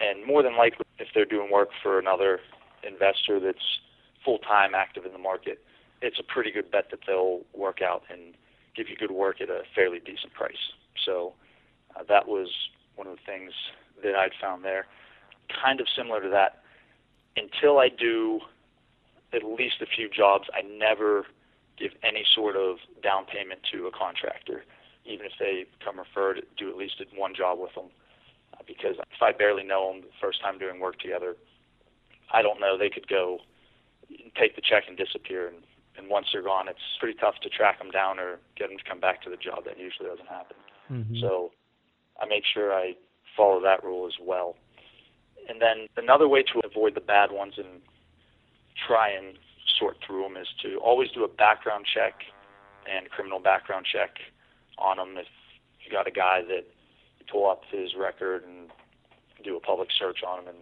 And 0.00 0.26
more 0.26 0.42
than 0.42 0.56
likely, 0.56 0.86
if 0.98 1.08
they're 1.14 1.24
doing 1.26 1.50
work 1.50 1.68
for 1.82 1.98
another 1.98 2.40
investor 2.82 3.40
that's 3.40 3.80
full 4.24 4.38
time 4.38 4.74
active 4.74 5.04
in 5.04 5.12
the 5.12 5.18
market, 5.18 5.62
it's 6.02 6.18
a 6.18 6.22
pretty 6.22 6.50
good 6.50 6.70
bet 6.70 6.90
that 6.90 7.00
they'll 7.06 7.40
work 7.54 7.80
out 7.82 8.02
and 8.10 8.34
give 8.74 8.88
you 8.88 8.96
good 8.96 9.10
work 9.10 9.40
at 9.40 9.48
a 9.48 9.62
fairly 9.74 9.98
decent 9.98 10.32
price. 10.34 10.72
So 11.04 11.34
uh, 11.94 12.02
that 12.08 12.26
was 12.26 12.48
one 12.96 13.06
of 13.06 13.16
the 13.16 13.22
things 13.24 13.52
that 14.02 14.14
I'd 14.14 14.32
found 14.40 14.64
there. 14.64 14.86
Kind 15.62 15.80
of 15.80 15.86
similar 15.96 16.20
to 16.22 16.28
that, 16.28 16.62
until 17.36 17.78
I 17.78 17.88
do 17.88 18.40
at 19.32 19.44
least 19.44 19.76
a 19.80 19.86
few 19.86 20.08
jobs, 20.08 20.48
I 20.54 20.62
never 20.62 21.26
give 21.78 21.92
any 22.02 22.24
sort 22.34 22.56
of 22.56 22.78
down 23.02 23.24
payment 23.26 23.60
to 23.72 23.86
a 23.86 23.90
contractor, 23.90 24.64
even 25.04 25.26
if 25.26 25.32
they 25.38 25.66
come 25.84 25.98
referred, 25.98 26.42
do 26.56 26.70
at 26.70 26.76
least 26.76 27.02
one 27.14 27.34
job 27.34 27.58
with 27.58 27.74
them. 27.74 27.90
Uh, 28.54 28.62
because 28.66 28.96
if 28.98 29.22
I 29.22 29.32
barely 29.32 29.64
know 29.64 29.92
them 29.92 30.02
the 30.02 30.16
first 30.20 30.40
time 30.40 30.58
doing 30.58 30.80
work 30.80 30.98
together, 30.98 31.36
I 32.32 32.42
don't 32.42 32.60
know. 32.60 32.78
They 32.78 32.90
could 32.90 33.08
go 33.08 33.40
take 34.38 34.56
the 34.56 34.62
check 34.62 34.84
and 34.88 34.96
disappear, 34.96 35.48
and, 35.48 35.58
and 35.98 36.08
once 36.08 36.28
they're 36.32 36.42
gone, 36.42 36.68
it's 36.68 36.80
pretty 36.98 37.18
tough 37.18 37.34
to 37.42 37.48
track 37.48 37.78
them 37.78 37.90
down 37.90 38.18
or 38.18 38.38
get 38.56 38.68
them 38.68 38.78
to 38.78 38.84
come 38.84 39.00
back 39.00 39.22
to 39.22 39.30
the 39.30 39.36
job. 39.36 39.64
That 39.64 39.78
usually 39.78 40.08
doesn't 40.08 40.28
happen. 40.28 40.56
Mm-hmm. 40.90 41.16
So 41.20 41.52
I 42.20 42.26
make 42.26 42.44
sure 42.52 42.72
I 42.72 42.94
follow 43.36 43.60
that 43.60 43.84
rule 43.84 44.06
as 44.06 44.14
well. 44.20 44.56
And 45.48 45.60
then 45.60 45.86
another 45.96 46.28
way 46.28 46.42
to 46.42 46.60
avoid 46.64 46.94
the 46.94 47.00
bad 47.00 47.30
ones 47.30 47.54
and 47.58 47.82
try 48.86 49.10
and 49.10 49.38
sort 49.78 49.96
through 50.06 50.22
them 50.22 50.36
is 50.36 50.48
to 50.62 50.76
always 50.78 51.10
do 51.10 51.24
a 51.24 51.28
background 51.28 51.86
check 51.92 52.14
and 52.90 53.10
criminal 53.10 53.40
background 53.40 53.86
check 53.90 54.16
on 54.78 54.96
them. 54.96 55.16
If 55.16 55.26
you 55.84 55.90
got 55.90 56.06
a 56.06 56.10
guy 56.10 56.42
that 56.48 56.64
you 57.18 57.26
pull 57.30 57.50
up 57.50 57.62
his 57.70 57.94
record 57.98 58.44
and 58.44 58.70
do 59.44 59.56
a 59.56 59.60
public 59.60 59.88
search 59.96 60.18
on 60.26 60.40
him, 60.40 60.48
and 60.48 60.58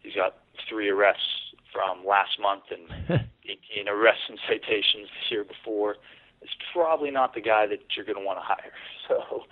he's 0.00 0.14
got 0.14 0.38
three 0.68 0.88
arrests 0.88 1.54
from 1.72 2.04
last 2.06 2.40
month 2.40 2.64
and 2.70 3.28
18 3.44 3.88
arrests 3.88 4.24
and 4.28 4.38
citations 4.48 5.08
the 5.08 5.34
year 5.34 5.44
before, 5.44 5.96
it's 6.42 6.52
probably 6.72 7.10
not 7.10 7.34
the 7.34 7.40
guy 7.40 7.66
that 7.66 7.80
you're 7.96 8.04
going 8.04 8.18
to 8.18 8.24
want 8.24 8.38
to 8.38 8.44
hire. 8.44 8.72
So, 9.08 9.44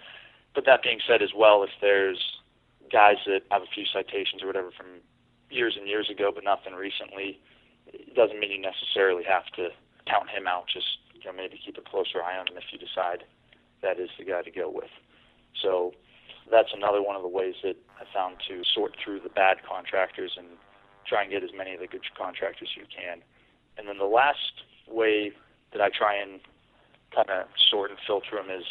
but 0.54 0.66
that 0.66 0.82
being 0.82 1.00
said, 1.08 1.22
as 1.22 1.30
well, 1.34 1.62
if 1.62 1.70
there's 1.80 2.20
guys 2.92 3.16
that 3.26 3.40
have 3.50 3.62
a 3.62 3.72
few 3.74 3.84
citations 3.90 4.42
or 4.42 4.46
whatever 4.46 4.70
from 4.76 5.00
years 5.48 5.78
and 5.78 5.88
years 5.88 6.10
ago, 6.10 6.30
but 6.34 6.44
nothing 6.44 6.74
recently, 6.74 7.40
it 7.86 8.14
doesn't 8.14 8.38
mean 8.38 8.50
you 8.50 8.60
necessarily 8.60 9.24
have 9.24 9.46
to 9.56 9.68
count 10.06 10.28
him 10.30 10.46
out. 10.46 10.66
Just 10.72 10.98
you 11.14 11.24
know, 11.24 11.36
maybe 11.36 11.60
keep 11.64 11.78
a 11.78 11.82
closer 11.82 12.22
eye 12.22 12.38
on 12.38 12.46
him 12.48 12.56
if 12.56 12.64
you 12.72 12.78
decide 12.78 13.24
that 13.82 14.00
is 14.00 14.10
the 14.18 14.24
guy 14.24 14.42
to 14.42 14.50
go 14.50 14.70
with. 14.70 14.90
So 15.62 15.92
that's 16.50 16.70
another 16.74 17.02
one 17.02 17.16
of 17.16 17.22
the 17.22 17.28
ways 17.28 17.54
that 17.62 17.76
I 18.00 18.04
found 18.12 18.36
to 18.48 18.62
sort 18.64 18.96
through 19.02 19.20
the 19.20 19.28
bad 19.28 19.58
contractors 19.68 20.32
and 20.36 20.46
try 21.06 21.22
and 21.22 21.30
get 21.30 21.42
as 21.42 21.50
many 21.56 21.74
of 21.74 21.80
the 21.80 21.86
good 21.86 22.02
contractors 22.16 22.68
as 22.72 22.76
you 22.76 22.86
can. 22.86 23.22
And 23.78 23.88
then 23.88 23.98
the 23.98 24.04
last 24.04 24.64
way 24.88 25.32
that 25.72 25.80
I 25.80 25.90
try 25.90 26.14
and 26.16 26.40
kind 27.14 27.30
of 27.30 27.46
sort 27.70 27.90
and 27.90 27.98
filter 28.06 28.36
them 28.36 28.50
is 28.50 28.64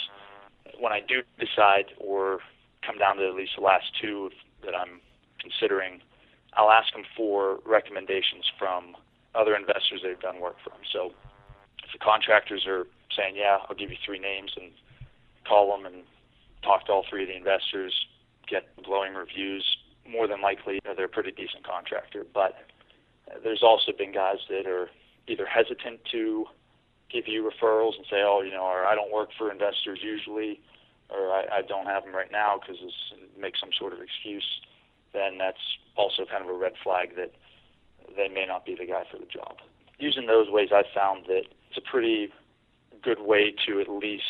when 0.80 0.92
I 0.92 1.02
do 1.02 1.22
decide 1.40 1.86
or 1.98 2.40
come 2.86 2.98
down 2.98 3.18
to 3.18 3.28
at 3.28 3.36
least 3.36 3.54
the 3.58 3.64
last 3.64 3.86
two 4.02 4.30
that 4.64 4.76
I'm 4.76 5.02
considering, 5.40 6.02
I'll 6.54 6.72
ask 6.72 6.94
them 6.94 7.04
for 7.16 7.60
recommendations 7.66 8.46
from 8.58 8.96
other 9.36 9.56
investors 9.56 10.02
they've 10.04 10.20
done 10.20 10.40
work 10.40 10.56
from. 10.64 10.80
So 10.92 11.12
if 11.84 11.92
the 11.92 12.00
contractors 12.00 12.66
are 12.68 12.88
saying, 13.16 13.36
yeah, 13.36 13.58
I'll 13.70 13.76
give 13.76 13.92
you 13.92 13.98
three 14.06 14.20
names 14.20 14.52
and 14.56 14.72
call 15.48 15.76
them 15.76 15.86
and 15.86 16.04
talk 16.64 16.86
to 16.88 16.92
all 16.92 17.06
three 17.10 17.24
of 17.24 17.30
the 17.30 17.38
investors, 17.38 17.94
get 18.48 18.64
glowing 18.84 19.14
reviews, 19.14 19.66
more 20.10 20.28
than 20.28 20.42
likely 20.42 20.80
they're 20.96 21.06
a 21.06 21.10
pretty 21.10 21.32
decent 21.32 21.66
contractor. 21.66 22.26
But 22.34 22.56
there's 23.44 23.64
also 23.64 23.92
been 23.92 24.14
guys 24.14 24.38
that 24.50 24.68
are 24.68 24.90
either 25.28 25.46
hesitant 25.46 26.00
to 26.12 26.46
give 27.12 27.28
you 27.28 27.50
referrals 27.50 27.96
and 27.98 28.06
say, 28.10 28.22
oh, 28.24 28.42
you 28.42 28.52
know, 28.52 28.64
or 28.64 28.86
I 28.86 28.96
don't 28.96 29.12
work 29.12 29.30
for 29.38 29.52
investors 29.52 30.00
usually, 30.02 30.60
or 31.10 31.32
I, 31.32 31.46
I 31.58 31.62
don't 31.62 31.86
have 31.86 32.04
them 32.04 32.16
right 32.16 32.32
now 32.32 32.60
because 32.60 32.82
make 33.40 33.56
some 33.60 33.70
sort 33.78 33.94
of 33.94 34.00
excuse. 34.02 34.46
Then 35.14 35.38
that's 35.38 35.62
also 35.96 36.26
kind 36.26 36.44
of 36.44 36.50
a 36.50 36.58
red 36.58 36.74
flag 36.84 37.16
that 37.16 37.32
they 38.16 38.28
may 38.28 38.46
not 38.46 38.66
be 38.66 38.76
the 38.76 38.86
guy 38.86 39.04
for 39.12 39.18
the 39.18 39.26
job. 39.26 39.58
Using 40.00 40.28
those 40.28 40.50
ways, 40.50 40.70
I've 40.74 40.92
found 40.94 41.26
that 41.28 41.44
it's 41.70 41.78
a 41.78 41.82
pretty 41.82 42.32
good 43.02 43.22
way 43.22 43.54
to 43.68 43.80
at 43.80 43.88
least 43.88 44.24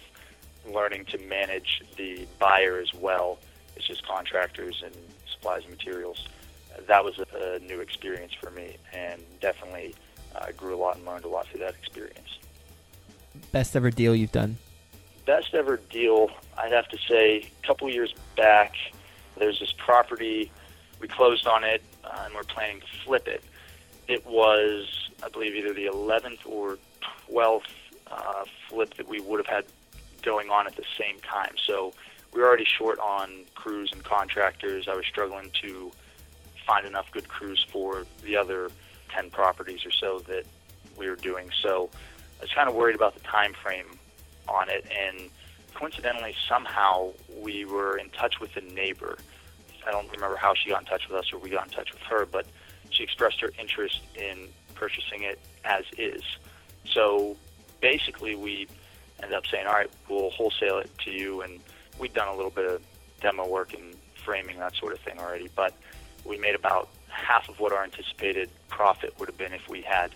learning 0.72 1.06
to 1.06 1.18
manage 1.18 1.84
the 1.98 2.26
buyer 2.40 2.80
as 2.80 2.94
well, 2.94 3.40
it's 3.76 3.88
just 3.88 4.06
contractors 4.08 4.82
and 4.84 4.94
supplies 5.32 5.64
and 5.64 5.72
materials. 5.72 6.28
That 6.88 7.04
was 7.04 7.20
a, 7.20 7.56
a 7.56 7.60
new 7.60 7.82
experience 7.82 8.34
for 8.34 8.52
me, 8.52 8.78
and 8.94 9.22
definitely 9.42 9.96
I 10.36 10.40
uh, 10.40 10.52
grew 10.52 10.76
a 10.76 10.78
lot 10.78 10.98
and 10.98 11.06
learned 11.06 11.26
a 11.26 11.28
lot 11.28 11.48
through 11.48 11.62
that 11.62 11.76
experience. 11.76 12.40
Best 13.52 13.76
ever 13.76 13.90
deal 13.90 14.16
you've 14.16 14.32
done? 14.32 14.58
Best 15.26 15.54
ever 15.54 15.78
deal, 15.90 16.30
I'd 16.58 16.72
have 16.72 16.88
to 16.90 16.98
say, 16.98 17.50
a 17.64 17.68
couple 17.68 17.90
years 17.90 18.14
back 18.36 18.76
there's 19.39 19.60
this 19.60 19.73
property. 19.73 20.52
We 20.99 21.08
closed 21.08 21.47
on 21.47 21.63
it, 21.63 21.82
uh, 22.04 22.23
and 22.25 22.34
we're 22.34 22.43
planning 22.43 22.82
to 22.82 22.88
flip 23.04 23.28
it. 23.28 23.43
It 24.08 24.25
was, 24.25 25.10
I 25.23 25.30
believe, 25.30 25.56
either 25.56 25.73
the 25.73 25.86
11th 25.86 26.45
or 26.45 26.78
12th 27.30 27.62
uh, 28.08 28.43
flip 28.67 28.95
that 28.95 29.08
we 29.08 29.19
would 29.21 29.39
have 29.39 29.47
had 29.47 29.65
going 30.21 30.49
on 30.49 30.67
at 30.67 30.75
the 30.75 30.84
same 30.97 31.19
time. 31.19 31.54
So 31.65 31.93
we 32.34 32.41
were 32.41 32.47
already 32.47 32.65
short 32.65 32.99
on 32.99 33.45
crews 33.56 33.91
and 33.91 34.04
contractors. 34.04 34.88
I 34.88 34.95
was 34.95 35.06
struggling 35.06 35.52
to 35.62 35.91
find 36.65 36.86
enough 36.86 37.12
good 37.12 37.28
crews 37.28 37.65
for 37.71 38.06
the 38.23 38.36
other 38.36 38.69
10 39.10 39.30
properties 39.30 39.86
or 39.86 39.91
so 39.91 40.19
that 40.28 40.45
we 40.97 41.10
were 41.10 41.15
doing. 41.15 41.49
So 41.62 41.89
I 42.39 42.43
was 42.43 42.52
kind 42.52 42.69
of 42.69 42.75
worried 42.75 42.95
about 42.95 43.15
the 43.15 43.21
time 43.21 43.54
frame 43.54 43.97
on 44.47 44.69
it, 44.69 44.86
and 44.91 45.30
coincidentally, 45.74 46.36
somehow 46.48 47.12
we 47.38 47.66
were 47.66 47.98
in 47.98 48.10
touch 48.10 48.40
with 48.40 48.56
a 48.58 48.62
neighbor. 48.62 49.18
I 49.88 49.92
don't 49.92 50.12
remember 50.12 50.36
how 50.36 50.54
she 50.54 50.70
got 50.70 50.82
in 50.82 50.88
touch 50.88 51.08
with 51.08 51.18
us 51.18 51.32
or 51.34 51.40
we 51.40 51.50
got 51.50 51.68
in 51.68 51.74
touch 51.74 51.92
with 51.92 52.02
her, 52.04 52.26
but 52.26 52.46
she 52.90 53.04
expressed 53.04 53.40
her 53.42 53.52
interest 53.60 54.02
in 54.16 54.50
purchasing 54.76 55.24
it 55.24 55.40
as 55.64 55.86
is. 55.98 56.24
So 56.86 57.38
basically, 57.82 58.36
we 58.36 58.68
ended 59.22 59.38
up 59.38 59.46
saying, 59.48 59.68
all 59.68 59.74
right, 59.74 59.90
we'll 60.10 60.30
wholesale 60.32 60.80
it 60.80 60.90
to 61.06 61.12
you. 61.12 61.42
And 61.42 61.60
we'd 61.98 62.14
done 62.14 62.28
a 62.28 62.36
little 62.36 62.52
bit 62.52 62.66
of 62.66 62.82
demo 63.22 63.48
work 63.48 63.74
and 63.74 63.96
framing, 64.24 64.58
that 64.60 64.76
sort 64.76 64.94
of 64.94 65.00
thing 65.00 65.20
already. 65.20 65.50
But 65.56 65.74
we 66.26 66.38
made 66.38 66.56
about 66.56 66.90
half 67.08 67.50
of 67.50 67.60
what 67.60 67.72
our 67.72 67.84
anticipated 67.84 68.50
profit 68.70 69.14
would 69.20 69.28
have 69.28 69.38
been 69.38 69.54
if 69.54 69.68
we 69.68 69.82
had 69.82 70.12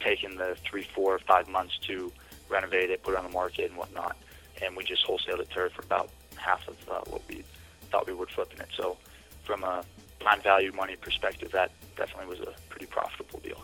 taken 0.00 0.36
the 0.36 0.56
three, 0.64 0.82
four, 0.82 1.18
five 1.18 1.48
months 1.48 1.78
to 1.82 2.12
renovate 2.48 2.90
it, 2.90 3.02
put 3.02 3.14
it 3.14 3.18
on 3.18 3.24
the 3.24 3.30
market, 3.30 3.70
and 3.70 3.78
whatnot. 3.78 4.16
And 4.62 4.76
we 4.76 4.84
just 4.84 5.06
wholesaled 5.06 5.40
it 5.40 5.50
to 5.50 5.56
her 5.56 5.70
for 5.70 5.82
about 5.82 6.10
half 6.36 6.66
of 6.68 6.76
uh, 6.88 7.00
what 7.10 7.22
we 7.28 7.44
thought 7.90 8.06
we 8.06 8.14
would 8.14 8.30
flip 8.30 8.52
in 8.54 8.60
it. 8.60 8.68
So, 8.76 8.96
from 9.44 9.64
a 9.64 9.84
time 10.20 10.40
value 10.40 10.72
money 10.72 10.96
perspective, 10.96 11.50
that 11.52 11.70
definitely 11.96 12.26
was 12.26 12.40
a 12.40 12.54
pretty 12.68 12.86
profitable 12.86 13.40
deal. 13.40 13.62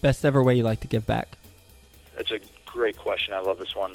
Best 0.00 0.24
ever 0.24 0.42
way 0.42 0.54
you 0.54 0.62
like 0.62 0.80
to 0.80 0.88
give 0.88 1.06
back? 1.06 1.36
That's 2.16 2.30
a 2.30 2.40
great 2.66 2.96
question. 2.96 3.34
I 3.34 3.40
love 3.40 3.58
this 3.58 3.74
one. 3.74 3.94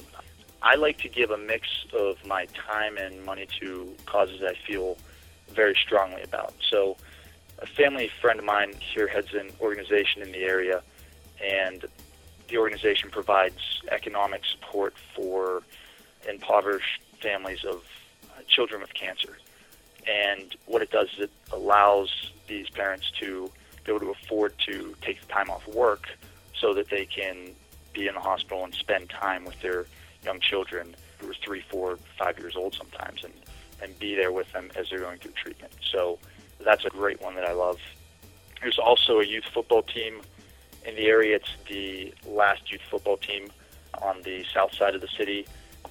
I 0.61 0.75
like 0.75 0.97
to 0.99 1.09
give 1.09 1.31
a 1.31 1.37
mix 1.37 1.67
of 1.93 2.23
my 2.25 2.45
time 2.47 2.97
and 2.97 3.23
money 3.25 3.47
to 3.59 3.95
causes 4.05 4.41
I 4.43 4.55
feel 4.67 4.97
very 5.49 5.75
strongly 5.75 6.21
about. 6.21 6.53
So, 6.69 6.97
a 7.59 7.65
family 7.65 8.09
friend 8.21 8.39
of 8.39 8.45
mine 8.45 8.73
here 8.79 9.07
heads 9.07 9.33
an 9.33 9.51
organization 9.59 10.21
in 10.21 10.31
the 10.31 10.43
area, 10.43 10.81
and 11.43 11.85
the 12.47 12.57
organization 12.57 13.09
provides 13.09 13.81
economic 13.91 14.45
support 14.45 14.95
for 15.15 15.63
impoverished 16.27 17.01
families 17.21 17.63
of 17.63 17.83
uh, 18.29 18.41
children 18.47 18.81
with 18.81 18.93
cancer. 18.93 19.37
And 20.07 20.55
what 20.65 20.81
it 20.81 20.91
does 20.91 21.09
is 21.13 21.25
it 21.25 21.31
allows 21.51 22.31
these 22.47 22.69
parents 22.69 23.11
to 23.19 23.51
be 23.83 23.91
able 23.91 23.99
to 23.99 24.11
afford 24.11 24.53
to 24.67 24.95
take 25.01 25.21
the 25.21 25.27
time 25.27 25.49
off 25.49 25.67
work 25.67 26.07
so 26.53 26.73
that 26.73 26.89
they 26.89 27.05
can 27.05 27.51
be 27.93 28.07
in 28.07 28.15
the 28.15 28.21
hospital 28.21 28.63
and 28.63 28.73
spend 28.73 29.09
time 29.09 29.45
with 29.45 29.59
their 29.61 29.85
young 30.23 30.39
children 30.39 30.95
who 31.19 31.29
are 31.29 31.33
three, 31.33 31.61
four, 31.69 31.97
five 32.17 32.39
years 32.39 32.55
old 32.55 32.73
sometimes, 32.73 33.23
and 33.23 33.33
and 33.81 33.97
be 33.99 34.15
there 34.15 34.31
with 34.31 34.51
them 34.51 34.69
as 34.75 34.89
they're 34.89 34.99
going 34.99 35.17
through 35.19 35.31
treatment. 35.31 35.73
So 35.91 36.19
that's 36.63 36.85
a 36.85 36.89
great 36.89 37.21
one 37.21 37.35
that 37.35 37.45
I 37.45 37.53
love. 37.53 37.79
There's 38.61 38.77
also 38.77 39.19
a 39.19 39.25
youth 39.25 39.45
football 39.45 39.83
team 39.83 40.21
in 40.85 40.95
the 40.95 41.05
area. 41.05 41.37
It's 41.37 41.53
the 41.69 42.13
last 42.27 42.71
youth 42.71 42.81
football 42.89 43.17
team 43.17 43.49
on 44.01 44.21
the 44.23 44.43
south 44.53 44.73
side 44.73 44.95
of 44.95 45.01
the 45.01 45.07
city, 45.07 45.45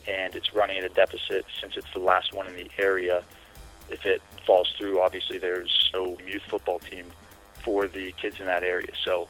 and 0.08 0.34
it's 0.34 0.54
running 0.54 0.78
at 0.78 0.84
a 0.84 0.88
deficit 0.88 1.44
since 1.60 1.76
it's 1.76 1.92
the 1.92 2.00
last 2.00 2.32
one 2.32 2.46
in 2.46 2.54
the 2.54 2.70
area. 2.78 3.22
If 3.90 4.06
it 4.06 4.22
falls 4.46 4.72
through, 4.78 5.00
obviously 5.00 5.38
there's 5.38 5.90
no 5.92 6.16
youth 6.26 6.42
football 6.48 6.78
team 6.78 7.06
for 7.62 7.86
the 7.86 8.12
kids 8.12 8.40
in 8.40 8.46
that 8.46 8.62
area. 8.62 8.92
So 9.04 9.28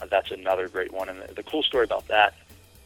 uh, 0.00 0.06
that's 0.10 0.30
another 0.30 0.68
great 0.68 0.92
one. 0.92 1.08
And 1.08 1.22
the, 1.22 1.34
the 1.34 1.42
cool 1.42 1.62
story 1.62 1.84
about 1.84 2.08
that, 2.08 2.34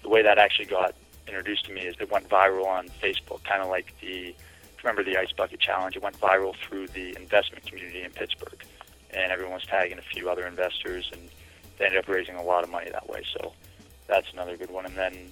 the 0.03 0.09
way 0.09 0.23
that 0.23 0.39
actually 0.39 0.67
got 0.67 0.95
introduced 1.27 1.65
to 1.67 1.73
me 1.73 1.83
is 1.83 1.95
it 2.01 2.11
went 2.11 2.29
viral 2.29 2.67
on 2.67 2.89
Facebook, 3.03 3.43
kind 3.45 3.63
of 3.63 3.69
like 3.69 3.95
the 4.01 4.35
remember 4.83 5.05
the 5.05 5.17
ice 5.19 5.33
bucket 5.33 5.61
challenge. 5.61 5.97
It 5.97 6.03
went 6.03 6.19
viral 6.21 6.55
through 6.57 6.89
the 6.89 7.15
investment 7.17 7.67
community 7.67 8.03
in 8.03 8.11
Pittsburgh, 8.11 8.63
and 9.11 9.31
everyone 9.31 9.55
was 9.55 9.65
tagging 9.67 9.99
a 9.99 10.03
few 10.03 10.31
other 10.31 10.47
investors, 10.47 11.11
and 11.13 11.21
they 11.79 11.87
ended 11.87 12.01
up 12.01 12.09
raising 12.09 12.37
a 12.37 12.43
lot 12.43 12.65
of 12.65 12.71
money 12.71 12.91
that 12.91 13.09
way. 13.09 13.23
So 13.35 13.53
that's 14.07 14.33
another 14.33 14.57
good 14.57 14.71
one. 14.71 14.87
And 14.87 14.97
then 14.97 15.31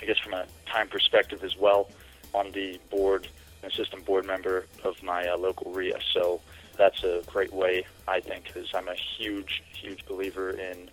I 0.00 0.06
guess 0.06 0.18
from 0.18 0.34
a 0.34 0.46
time 0.66 0.88
perspective 0.88 1.44
as 1.44 1.56
well, 1.56 1.90
on 2.34 2.52
the 2.52 2.78
board, 2.90 3.28
an 3.62 3.70
assistant 3.70 4.04
board 4.04 4.26
member 4.26 4.66
of 4.84 5.02
my 5.02 5.26
uh, 5.26 5.36
local 5.36 5.72
REIA. 5.72 5.98
So 6.12 6.40
that's 6.76 7.02
a 7.04 7.22
great 7.26 7.52
way, 7.52 7.84
I 8.08 8.20
think, 8.20 8.44
because 8.44 8.72
I'm 8.74 8.88
a 8.88 8.94
huge, 8.94 9.62
huge 9.72 10.06
believer 10.06 10.50
in 10.50 10.90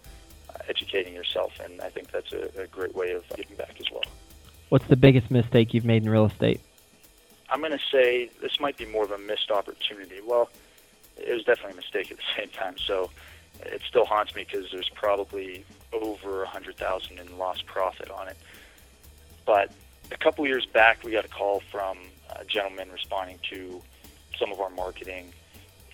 uh, 0.49 0.57
educating 0.67 1.13
yourself, 1.13 1.53
and 1.63 1.79
I 1.81 1.89
think 1.89 2.11
that's 2.11 2.33
a, 2.33 2.49
a 2.61 2.67
great 2.67 2.95
way 2.95 3.11
of 3.11 3.23
giving 3.35 3.55
back 3.55 3.75
as 3.79 3.89
well. 3.91 4.03
What's 4.69 4.87
the 4.87 4.97
biggest 4.97 5.31
mistake 5.31 5.73
you've 5.73 5.85
made 5.85 6.03
in 6.03 6.09
real 6.09 6.25
estate? 6.25 6.59
I'm 7.49 7.61
going 7.61 7.71
to 7.71 7.79
say 7.91 8.29
this 8.41 8.59
might 8.59 8.75
be 8.75 8.85
more 8.85 9.05
of 9.05 9.11
a 9.11 9.17
missed 9.17 9.49
opportunity. 9.49 10.19
Well, 10.25 10.49
it 11.15 11.33
was 11.33 11.43
definitely 11.43 11.73
a 11.73 11.75
mistake 11.75 12.11
at 12.11 12.17
the 12.17 12.23
same 12.37 12.49
time. 12.49 12.75
So 12.77 13.09
it 13.61 13.81
still 13.87 14.05
haunts 14.05 14.35
me 14.35 14.45
because 14.49 14.69
there's 14.71 14.89
probably 14.89 15.65
over 15.93 16.43
a 16.43 16.47
hundred 16.47 16.77
thousand 16.77 17.19
in 17.19 17.37
lost 17.37 17.65
profit 17.65 18.09
on 18.11 18.27
it. 18.27 18.37
But 19.47 19.71
a 20.11 20.17
couple 20.17 20.45
years 20.45 20.67
back, 20.67 21.03
we 21.03 21.11
got 21.11 21.25
a 21.25 21.29
call 21.29 21.61
from 21.71 21.97
a 22.39 22.45
gentleman 22.45 22.91
responding 22.91 23.39
to 23.49 23.81
some 24.37 24.51
of 24.51 24.59
our 24.59 24.69
marketing, 24.69 25.33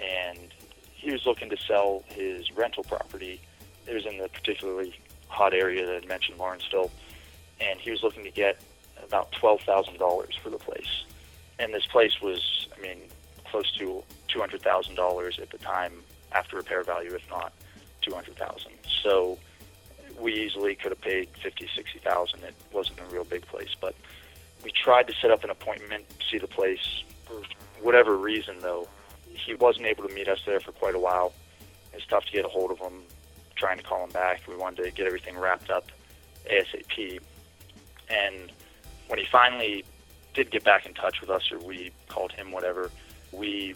and 0.03 0.53
he 0.93 1.11
was 1.11 1.25
looking 1.25 1.49
to 1.51 1.57
sell 1.57 2.03
his 2.07 2.51
rental 2.51 2.83
property. 2.83 3.39
It 3.87 3.93
was 3.93 4.05
in 4.05 4.17
the 4.17 4.27
particularly 4.27 4.93
hot 5.29 5.53
area 5.53 5.85
that 5.85 6.03
I 6.03 6.05
mentioned, 6.05 6.37
Lawrenceville, 6.37 6.91
and 7.61 7.79
he 7.79 7.91
was 7.91 8.03
looking 8.03 8.25
to 8.25 8.31
get 8.31 8.59
about 9.01 9.31
twelve 9.31 9.61
thousand 9.61 9.97
dollars 9.97 10.35
for 10.35 10.49
the 10.49 10.57
place 10.57 11.05
and 11.59 11.73
this 11.73 11.85
place 11.85 12.21
was, 12.21 12.67
I 12.77 12.81
mean, 12.81 12.97
close 13.45 13.71
to 13.77 14.03
two 14.27 14.39
hundred 14.39 14.61
thousand 14.61 14.95
dollars 14.95 15.39
at 15.39 15.49
the 15.49 15.57
time 15.57 15.93
after 16.31 16.57
repair 16.57 16.83
value, 16.83 17.13
if 17.13 17.27
not 17.29 17.53
two 18.01 18.13
hundred 18.13 18.35
thousand. 18.37 18.73
So 19.03 19.37
we 20.19 20.33
easily 20.33 20.75
could 20.75 20.91
have 20.91 21.01
paid 21.01 21.29
fifty, 21.41 21.67
sixty 21.75 21.99
thousand. 21.99 22.43
It 22.43 22.55
wasn't 22.71 22.99
a 22.99 23.13
real 23.13 23.23
big 23.23 23.45
place, 23.47 23.75
but 23.79 23.95
we 24.63 24.71
tried 24.71 25.07
to 25.07 25.13
set 25.13 25.31
up 25.31 25.43
an 25.43 25.49
appointment 25.49 26.05
see 26.33 26.39
the 26.39 26.47
place. 26.47 27.03
For 27.25 27.41
whatever 27.81 28.17
reason, 28.17 28.57
though, 28.59 28.87
he 29.31 29.53
wasn't 29.55 29.85
able 29.85 30.07
to 30.07 30.13
meet 30.13 30.27
us 30.27 30.41
there 30.45 30.59
for 30.59 30.71
quite 30.71 30.95
a 30.95 30.99
while. 30.99 31.33
It's 31.93 32.05
tough 32.07 32.25
to 32.25 32.31
get 32.31 32.45
a 32.45 32.49
hold 32.49 32.71
of 32.71 32.79
him. 32.79 33.03
Trying 33.55 33.77
to 33.77 33.83
call 33.83 34.03
him 34.03 34.09
back, 34.09 34.41
we 34.47 34.55
wanted 34.55 34.83
to 34.83 34.91
get 34.91 35.05
everything 35.05 35.37
wrapped 35.37 35.69
up 35.69 35.85
ASAP. 36.51 37.19
And 38.09 38.51
when 39.07 39.19
he 39.19 39.25
finally 39.25 39.85
did 40.33 40.49
get 40.49 40.63
back 40.63 40.85
in 40.85 40.93
touch 40.93 41.21
with 41.21 41.29
us, 41.29 41.51
or 41.51 41.59
we 41.59 41.91
called 42.09 42.31
him, 42.31 42.51
whatever, 42.51 42.89
we 43.31 43.75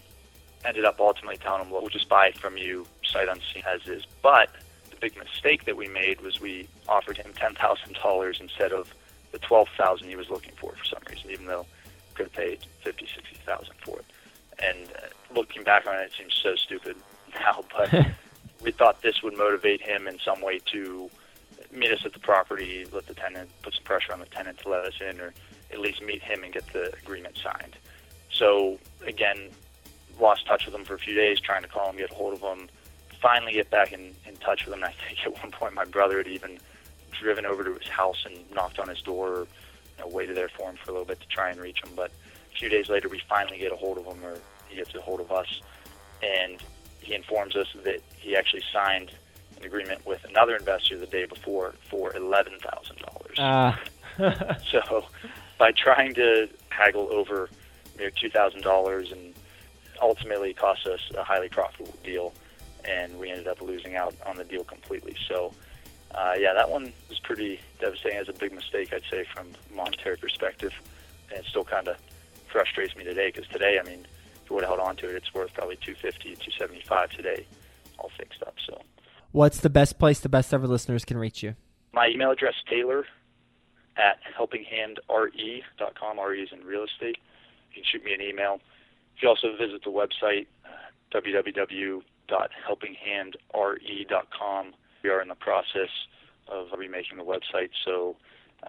ended 0.64 0.84
up 0.84 0.98
ultimately 0.98 1.36
telling 1.36 1.62
him, 1.62 1.70
well, 1.70 1.80
we'll 1.80 1.90
just 1.90 2.08
buy 2.08 2.26
it 2.26 2.36
from 2.36 2.56
you 2.56 2.86
sight 3.04 3.28
unseen 3.28 3.62
as 3.66 3.86
is. 3.86 4.04
But 4.20 4.50
big 5.00 5.16
mistake 5.16 5.64
that 5.64 5.76
we 5.76 5.88
made 5.88 6.20
was 6.20 6.40
we 6.40 6.68
offered 6.88 7.16
him 7.16 7.32
$10,000 7.34 8.40
instead 8.40 8.72
of 8.72 8.94
the 9.32 9.38
12000 9.38 10.08
he 10.08 10.16
was 10.16 10.30
looking 10.30 10.52
for 10.56 10.72
for 10.72 10.84
some 10.84 11.02
reason, 11.10 11.30
even 11.30 11.46
though 11.46 11.66
we 11.84 12.14
could 12.14 12.26
have 12.26 12.32
paid 12.32 12.60
50 12.82 13.06
60000 13.06 13.74
for 13.84 13.98
it. 13.98 14.04
And 14.58 14.88
uh, 14.96 15.34
looking 15.34 15.62
back 15.62 15.86
on 15.86 15.94
it, 15.96 16.04
it 16.04 16.12
seems 16.18 16.34
so 16.34 16.54
stupid 16.56 16.96
now, 17.34 17.64
but 17.76 17.92
we 18.62 18.72
thought 18.72 19.02
this 19.02 19.22
would 19.22 19.36
motivate 19.36 19.80
him 19.80 20.08
in 20.08 20.18
some 20.18 20.40
way 20.40 20.60
to 20.72 21.10
meet 21.72 21.92
us 21.92 22.04
at 22.04 22.12
the 22.12 22.18
property, 22.18 22.86
let 22.92 23.06
the 23.06 23.14
tenant, 23.14 23.50
put 23.62 23.74
some 23.74 23.84
pressure 23.84 24.12
on 24.12 24.20
the 24.20 24.26
tenant 24.26 24.58
to 24.58 24.68
let 24.68 24.84
us 24.84 24.94
in, 25.00 25.20
or 25.20 25.32
at 25.70 25.80
least 25.80 26.02
meet 26.02 26.22
him 26.22 26.42
and 26.44 26.52
get 26.52 26.66
the 26.72 26.92
agreement 27.02 27.36
signed. 27.36 27.76
So 28.32 28.78
again, 29.06 29.50
lost 30.18 30.46
touch 30.46 30.66
with 30.66 30.74
him 30.74 30.84
for 30.84 30.94
a 30.94 30.98
few 30.98 31.14
days, 31.14 31.40
trying 31.40 31.62
to 31.62 31.68
call 31.68 31.90
him, 31.90 31.96
get 31.96 32.10
a 32.10 32.14
hold 32.14 32.34
of 32.34 32.40
him. 32.40 32.68
Finally, 33.20 33.52
get 33.52 33.70
back 33.70 33.92
in, 33.92 34.14
in 34.26 34.36
touch 34.36 34.64
with 34.64 34.74
him. 34.74 34.84
I 34.84 34.92
think 34.92 35.18
at 35.24 35.42
one 35.42 35.50
point 35.50 35.74
my 35.74 35.84
brother 35.84 36.18
had 36.18 36.28
even 36.28 36.58
driven 37.10 37.44
over 37.44 37.64
to 37.64 37.74
his 37.74 37.88
house 37.88 38.24
and 38.24 38.36
knocked 38.54 38.78
on 38.78 38.88
his 38.88 39.02
door, 39.02 39.28
or, 39.28 39.40
you 39.40 40.04
know, 40.04 40.08
waited 40.08 40.36
there 40.36 40.48
for 40.48 40.70
him 40.70 40.76
for 40.76 40.90
a 40.90 40.92
little 40.92 41.06
bit 41.06 41.20
to 41.20 41.26
try 41.28 41.50
and 41.50 41.60
reach 41.60 41.82
him. 41.82 41.90
But 41.96 42.10
a 42.52 42.58
few 42.58 42.68
days 42.68 42.88
later, 42.88 43.08
we 43.08 43.20
finally 43.28 43.58
get 43.58 43.72
a 43.72 43.76
hold 43.76 43.98
of 43.98 44.06
him, 44.06 44.24
or 44.24 44.38
he 44.68 44.76
gets 44.76 44.94
a 44.94 45.00
hold 45.00 45.20
of 45.20 45.32
us, 45.32 45.60
and 46.22 46.62
he 47.00 47.14
informs 47.14 47.56
us 47.56 47.68
that 47.84 48.00
he 48.16 48.36
actually 48.36 48.62
signed 48.72 49.10
an 49.58 49.64
agreement 49.64 50.06
with 50.06 50.24
another 50.24 50.56
investor 50.56 50.98
the 50.98 51.06
day 51.06 51.24
before 51.24 51.74
for 51.88 52.14
eleven 52.14 52.54
thousand 52.60 52.98
dollars. 52.98 53.38
Uh. 53.38 53.76
so 54.70 55.04
by 55.58 55.70
trying 55.72 56.12
to 56.14 56.48
haggle 56.70 57.08
over 57.12 57.48
you 57.98 58.04
know, 58.04 58.10
two 58.20 58.30
thousand 58.30 58.62
dollars, 58.62 59.12
and 59.12 59.34
ultimately 60.00 60.52
cost 60.52 60.86
us 60.86 61.00
a 61.16 61.24
highly 61.24 61.48
profitable 61.48 61.94
deal, 62.04 62.32
and 62.84 63.18
we 63.18 63.30
ended 63.30 63.48
up 63.48 63.60
losing 63.60 63.96
out 63.96 64.14
on 64.26 64.36
the 64.36 64.44
deal 64.44 64.64
completely. 64.64 65.16
So, 65.28 65.52
uh, 66.14 66.34
yeah, 66.38 66.54
that 66.54 66.70
one 66.70 66.92
was 67.08 67.18
pretty 67.18 67.60
devastating. 67.80 68.18
As 68.18 68.28
a 68.28 68.32
big 68.32 68.52
mistake, 68.52 68.92
I'd 68.92 69.02
say, 69.10 69.24
from 69.34 69.48
a 69.70 69.76
monetary 69.76 70.16
perspective, 70.16 70.72
and 71.30 71.40
it 71.40 71.46
still 71.46 71.64
kind 71.64 71.88
of 71.88 71.96
frustrates 72.50 72.96
me 72.96 73.04
today 73.04 73.30
because 73.34 73.48
today, 73.50 73.78
I 73.78 73.88
mean, 73.88 74.06
if 74.42 74.50
we 74.50 74.54
would 74.54 74.64
have 74.64 74.78
held 74.78 74.88
on 74.88 74.96
to 74.96 75.08
it, 75.08 75.16
it's 75.16 75.34
worth 75.34 75.52
probably 75.54 75.76
two 75.76 75.94
fifty, 75.94 76.36
two 76.36 76.50
seventy 76.58 76.82
five 76.82 77.10
today, 77.10 77.46
all 77.98 78.10
fixed 78.16 78.42
up. 78.42 78.54
So, 78.66 78.80
what's 79.32 79.60
the 79.60 79.70
best 79.70 79.98
place 79.98 80.20
the 80.20 80.28
best 80.28 80.54
ever 80.54 80.66
listeners 80.66 81.04
can 81.04 81.18
reach 81.18 81.42
you? 81.42 81.54
My 81.92 82.08
email 82.08 82.30
address, 82.30 82.54
Taylor 82.68 83.04
at 83.98 84.18
helpinghandre.com. 84.38 86.20
RE 86.20 86.42
is 86.42 86.50
in 86.52 86.64
real 86.64 86.84
estate. 86.84 87.18
You 87.70 87.74
can 87.74 87.84
shoot 87.90 88.04
me 88.04 88.14
an 88.14 88.22
email. 88.22 88.60
You 89.16 89.20
can 89.20 89.28
also 89.28 89.56
visit 89.56 89.82
the 89.84 89.90
website, 89.90 90.46
uh, 90.64 90.68
www.helpinghandre.com. 92.28 94.74
We 95.02 95.10
are 95.10 95.22
in 95.22 95.28
the 95.28 95.34
process 95.34 95.90
of 96.48 96.68
remaking 96.76 97.18
the 97.18 97.24
website, 97.24 97.70
so 97.84 98.16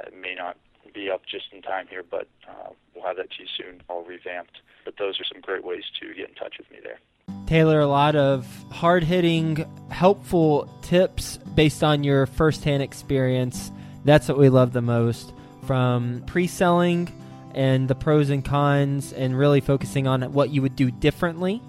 it 0.06 0.14
may 0.20 0.36
not 0.36 0.58
be 0.94 1.10
up 1.10 1.22
just 1.26 1.46
in 1.52 1.62
time 1.62 1.88
here, 1.90 2.04
but 2.10 2.28
uh, 2.48 2.70
we'll 2.94 3.06
have 3.06 3.18
that 3.18 3.32
to 3.32 3.44
you 3.44 3.50
soon, 3.58 3.82
all 3.90 4.04
revamped. 4.04 4.62
But 4.86 4.96
those 4.98 5.20
are 5.20 5.26
some 5.26 5.42
great 5.42 5.64
ways 5.64 5.84
to 6.00 6.14
get 6.14 6.30
in 6.30 6.36
touch 6.36 6.56
with 6.58 6.70
me 6.72 6.78
there. 6.84 7.00
Taylor, 7.46 7.80
a 7.80 7.88
lot 7.88 8.16
of 8.16 8.46
hard 8.72 9.04
hitting, 9.04 9.66
helpful 9.90 10.70
tips 10.82 11.38
based 11.56 11.84
on 11.84 12.04
your 12.04 12.26
firsthand 12.26 12.84
experience. 12.84 13.72
That's 14.06 14.28
what 14.28 14.38
we 14.38 14.50
love 14.50 14.74
the 14.74 14.82
most 14.82 15.34
from 15.66 16.24
pre 16.26 16.48
selling 16.48 17.12
and 17.56 17.88
the 17.88 17.96
pros 17.96 18.30
and 18.30 18.46
cons, 18.46 19.12
and 19.14 19.38
really 19.38 19.60
focusing 19.60 20.08
on 20.08 20.22
what 20.34 20.52
you 20.52 20.62
would 20.62 20.76
do 20.76 20.92
differently. 20.92 21.62